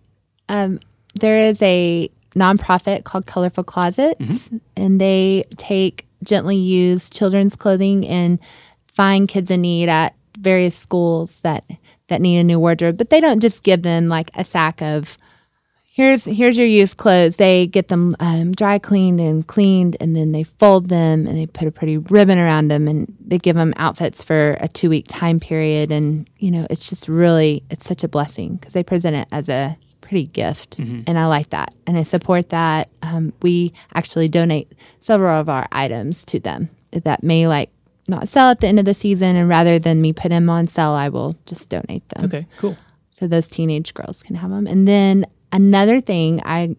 Um, 0.48 0.80
there 1.20 1.40
is 1.40 1.62
a 1.62 2.10
nonprofit 2.36 3.04
called 3.04 3.26
Colorful 3.26 3.64
Closets, 3.64 4.52
and 4.76 5.00
they 5.00 5.46
take 5.58 6.06
gently 6.24 6.56
used 6.58 7.14
children's 7.14 7.56
clothing 7.56 8.06
and 8.08 8.40
find 8.94 9.28
kids 9.28 9.52
in 9.52 9.62
need 9.62 9.90
at 9.90 10.16
various 10.40 10.78
schools 10.78 11.40
that 11.42 11.64
that 12.08 12.22
need 12.22 12.40
a 12.40 12.44
new 12.44 12.60
wardrobe. 12.60 12.98
But 12.98 13.10
they 13.10 13.20
don't 13.20 13.40
just 13.40 13.64
give 13.64 13.82
them 13.82 14.10
like 14.10 14.30
a 14.36 14.44
sack 14.44 14.82
of, 14.82 15.18
here's 15.92 16.26
here's 16.26 16.58
your 16.58 16.68
used 16.68 16.98
clothes. 16.98 17.38
They 17.38 17.68
get 17.68 17.88
them 17.88 18.16
um, 18.20 18.52
dry 18.52 18.80
cleaned 18.80 19.20
and 19.20 19.48
cleaned, 19.48 19.98
and 20.00 20.16
then 20.16 20.32
they 20.32 20.44
fold 20.44 20.90
them 20.90 21.26
and 21.26 21.38
they 21.38 21.48
put 21.48 21.68
a 21.68 21.72
pretty 21.72 21.98
ribbon 21.98 22.38
around 22.38 22.68
them, 22.68 22.88
and 22.88 23.14
they 23.26 23.38
give 23.38 23.56
them 23.56 23.74
outfits 23.78 24.24
for 24.24 24.58
a 24.60 24.68
two 24.68 24.90
week 24.90 25.06
time 25.08 25.40
period. 25.40 25.92
And 25.92 26.30
you 26.38 26.52
know, 26.52 26.68
it's 26.70 26.90
just 26.90 27.08
really 27.08 27.64
it's 27.70 27.88
such 27.88 28.04
a 28.04 28.08
blessing 28.08 28.58
because 28.58 28.74
they 28.74 28.84
present 28.84 29.16
it 29.16 29.28
as 29.32 29.50
a 29.50 29.78
pretty 30.06 30.28
gift, 30.28 30.78
mm-hmm. 30.78 31.02
and 31.08 31.20
I 31.20 31.26
like 31.26 31.50
that, 31.50 31.76
and 31.86 31.98
I 31.98 32.04
support 32.04 32.50
that. 32.50 32.90
Um, 33.02 33.34
we 33.42 33.74
actually 33.94 34.30
donate 34.30 34.72
several 35.00 35.40
of 35.40 35.50
our 35.50 35.68
items 35.72 36.24
to 36.26 36.40
them 36.40 36.70
that 36.92 37.24
may 37.24 37.48
like 37.48 37.70
not 38.08 38.30
sell 38.30 38.50
at 38.50 38.62
the 38.62 38.68
end 38.68 38.80
of 38.80 38.86
the 38.86 38.94
season, 38.94 39.36
and 39.36 39.50
rather 39.50 39.80
than 39.80 40.02
me 40.02 40.14
put 40.14 40.30
them 40.30 40.50
on 40.50 40.68
sale, 40.68 40.92
I 40.92 41.10
will 41.10 41.36
just 41.46 41.70
donate 41.70 42.08
them. 42.10 42.26
Okay, 42.26 42.48
cool. 42.58 42.78
So 43.12 43.28
those 43.28 43.48
teenage 43.48 43.94
girls 43.94 44.22
can 44.24 44.36
have 44.36 44.50
them, 44.50 44.68
and 44.68 44.88
then 44.88 45.26
Another 45.56 46.02
thing 46.02 46.42
I 46.44 46.76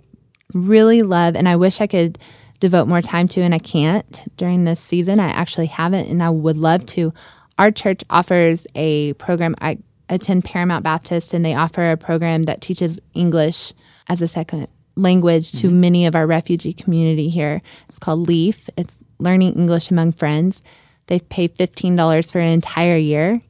really 0.52 1.00
love, 1.00 1.34
and 1.34 1.48
I 1.48 1.56
wish 1.56 1.80
I 1.80 1.86
could 1.86 2.18
devote 2.60 2.86
more 2.86 3.00
time 3.00 3.26
to, 3.28 3.40
and 3.40 3.54
I 3.54 3.58
can't 3.58 4.30
during 4.36 4.64
this 4.64 4.80
season. 4.80 5.18
I 5.18 5.28
actually 5.28 5.64
haven't, 5.64 6.10
and 6.10 6.22
I 6.22 6.28
would 6.28 6.58
love 6.58 6.84
to. 6.86 7.14
Our 7.58 7.70
church 7.70 8.04
offers 8.10 8.66
a 8.74 9.14
program. 9.14 9.54
I 9.62 9.78
attend 10.08 10.44
Paramount 10.44 10.84
Baptist, 10.84 11.34
and 11.34 11.44
they 11.44 11.54
offer 11.54 11.90
a 11.90 11.96
program 11.96 12.44
that 12.44 12.60
teaches 12.60 12.98
English 13.14 13.72
as 14.08 14.22
a 14.22 14.28
second 14.28 14.68
language 14.96 15.52
to 15.52 15.68
mm-hmm. 15.68 15.80
many 15.80 16.06
of 16.06 16.14
our 16.14 16.26
refugee 16.26 16.72
community 16.72 17.28
here. 17.28 17.60
It's 17.88 17.98
called 17.98 18.26
LEAF. 18.26 18.68
It's 18.76 18.94
Learning 19.18 19.54
English 19.54 19.90
Among 19.90 20.12
Friends. 20.12 20.62
They 21.06 21.20
pay 21.20 21.48
$15 21.48 22.30
for 22.30 22.38
an 22.38 22.52
entire 22.52 22.96
year 22.96 23.40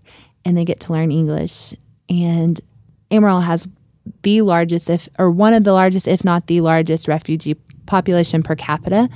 and 0.45 0.57
they 0.57 0.64
get 0.64 0.81
to 0.81 0.92
learn 0.92 1.11
English. 1.11 1.75
And 2.09 2.61
Amarillo 3.11 3.40
has 3.40 3.66
the 4.23 4.42
largest, 4.42 4.90
if 4.90 5.09
or 5.19 5.31
one 5.31 5.55
of 5.55 5.64
the 5.64 5.73
largest, 5.73 6.07
if 6.07 6.25
not 6.25 6.47
the 6.47 6.61
largest, 6.61 7.09
refugee 7.09 7.55
population 7.87 8.42
per 8.42 8.55
capita. 8.55 9.09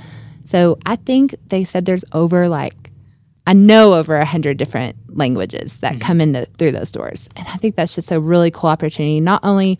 So 0.45 0.77
I 0.85 0.97
think 0.97 1.35
they 1.47 1.63
said 1.63 1.85
there's 1.85 2.05
over 2.11 2.49
like 2.49 2.80
I 3.51 3.53
know 3.53 3.95
over 3.95 4.15
a 4.15 4.23
hundred 4.23 4.55
different 4.55 4.95
languages 5.17 5.75
that 5.79 5.95
mm-hmm. 5.95 6.01
come 6.01 6.21
in 6.21 6.31
the, 6.31 6.45
through 6.57 6.71
those 6.71 6.89
doors, 6.89 7.27
and 7.35 7.45
I 7.49 7.57
think 7.57 7.75
that's 7.75 7.93
just 7.93 8.09
a 8.09 8.17
really 8.17 8.49
cool 8.49 8.69
opportunity, 8.69 9.19
not 9.19 9.41
only 9.43 9.77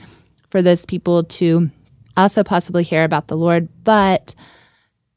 for 0.49 0.61
those 0.61 0.85
people 0.85 1.23
to 1.23 1.71
also 2.17 2.43
possibly 2.43 2.83
hear 2.83 3.05
about 3.05 3.29
the 3.29 3.37
Lord, 3.37 3.69
but 3.85 4.35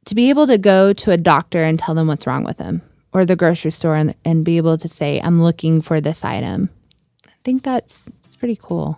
to 0.05 0.14
be 0.14 0.31
able 0.31 0.47
to 0.47 0.57
go 0.57 0.93
to 0.93 1.11
a 1.11 1.17
doctor 1.17 1.64
and 1.64 1.81
tell 1.81 1.97
them 1.97 2.07
what's 2.07 2.29
wrong 2.29 2.45
with 2.45 2.59
them, 2.59 2.81
or 3.12 3.25
the 3.25 3.35
grocery 3.35 3.73
store 3.73 3.97
and, 3.97 4.14
and 4.25 4.45
be 4.45 4.57
able 4.57 4.79
to 4.79 4.87
say, 4.87 5.21
"I'm 5.21 5.43
looking 5.43 5.83
for 5.83 6.01
this 6.01 6.25
item." 6.25 6.71
I 7.27 7.33
think 7.43 7.64
that's 7.64 7.93
it's 8.25 8.37
pretty 8.37 8.61
cool. 8.62 8.97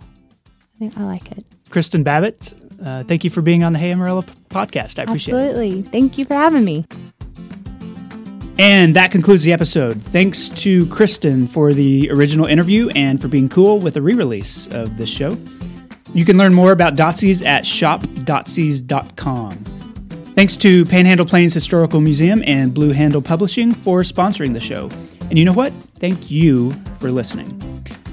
I, 0.75 0.79
think 0.81 0.99
I 0.99 1.05
like 1.05 1.33
it. 1.33 1.47
Kristen 1.71 2.03
Babbitt, 2.03 2.53
uh, 2.85 3.05
thank 3.05 3.25
you 3.25 3.31
for 3.31 3.41
being 3.41 3.65
on 3.65 3.73
the 3.73 3.79
Hey 3.79 3.91
Amarillo 3.91 4.21
podcast. 4.51 4.99
I 4.99 5.05
appreciate 5.05 5.35
Absolutely. 5.35 5.69
it. 5.69 5.73
Absolutely. 5.79 5.83
Thank 5.83 6.19
you 6.19 6.27
for 6.27 6.35
having 6.35 6.63
me. 6.63 6.85
And 8.59 8.97
that 8.97 9.11
concludes 9.11 9.45
the 9.45 9.53
episode. 9.53 10.01
Thanks 10.03 10.49
to 10.49 10.87
Kristen 10.87 11.47
for 11.47 11.73
the 11.75 12.11
original 12.11 12.47
interview 12.47 12.89
and 12.91 13.21
for 13.21 13.29
being 13.29 13.49
cool 13.49 13.79
with 13.79 13.95
the 13.95 14.03
re 14.03 14.15
release 14.15 14.67
of 14.69 14.97
this 14.97 15.11
show. 15.11 15.37
You 16.15 16.25
can 16.25 16.39
learn 16.39 16.55
more 16.55 16.73
about 16.73 16.95
Dotsy's 16.95 17.43
at 17.43 17.67
shop.dotsies.com. 17.67 19.53
Thanks 20.35 20.57
to 20.59 20.85
Panhandle 20.87 21.27
Plains 21.27 21.53
Historical 21.55 22.01
Museum 22.01 22.43
and 22.47 22.73
Blue 22.73 22.93
Handle 22.93 23.23
Publishing 23.23 23.73
for 23.73 24.01
sponsoring 24.01 24.53
the 24.53 24.61
show. 24.61 24.89
And 25.29 25.39
you 25.39 25.45
know 25.45 25.53
what? 25.53 25.73
Thank 25.99 26.31
you 26.31 26.73
for 27.01 27.11
listening. 27.11 27.63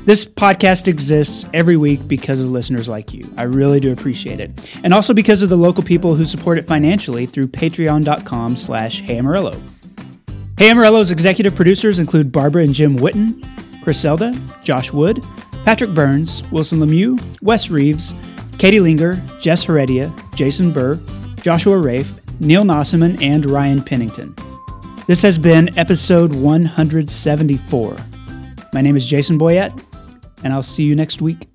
This 0.05 0.25
podcast 0.25 0.87
exists 0.89 1.45
every 1.53 1.77
week 1.77 2.05
because 2.07 2.41
of 2.41 2.49
listeners 2.49 2.89
like 2.89 3.13
you. 3.13 3.23
I 3.37 3.43
really 3.43 3.79
do 3.79 3.93
appreciate 3.93 4.41
it. 4.41 4.51
And 4.83 4.93
also 4.93 5.13
because 5.13 5.41
of 5.41 5.49
the 5.49 5.55
local 5.55 5.83
people 5.83 6.15
who 6.15 6.25
support 6.25 6.57
it 6.57 6.65
financially 6.67 7.25
through 7.25 7.47
patreon.com 7.47 8.57
slash 8.57 8.99
Hey 8.99 9.17
Amarillo. 9.17 9.57
Hey 10.63 10.69
Amarillo's 10.69 11.11
executive 11.11 11.55
producers 11.55 11.99
include 11.99 12.31
Barbara 12.31 12.63
and 12.63 12.73
Jim 12.73 12.97
Witten, 12.97 13.43
Griselda, 13.83 14.33
Josh 14.63 14.93
Wood, 14.93 15.21
Patrick 15.65 15.89
Burns, 15.93 16.41
Wilson 16.53 16.79
Lemieux, 16.79 17.19
Wes 17.41 17.69
Reeves, 17.69 18.13
Katie 18.59 18.79
Linger, 18.79 19.21
Jess 19.41 19.65
Heredia, 19.65 20.09
Jason 20.35 20.71
Burr, 20.71 20.97
Joshua 21.41 21.77
Rafe, 21.77 22.17
Neil 22.39 22.63
Nossaman, 22.63 23.21
and 23.21 23.45
Ryan 23.45 23.83
Pennington. 23.83 24.33
This 25.05 25.21
has 25.21 25.37
been 25.37 25.77
episode 25.77 26.33
174. 26.33 27.97
My 28.71 28.79
name 28.79 28.95
is 28.95 29.05
Jason 29.05 29.37
Boyett 29.37 29.77
and 30.45 30.53
I'll 30.53 30.63
see 30.63 30.83
you 30.83 30.95
next 30.95 31.21
week. 31.21 31.52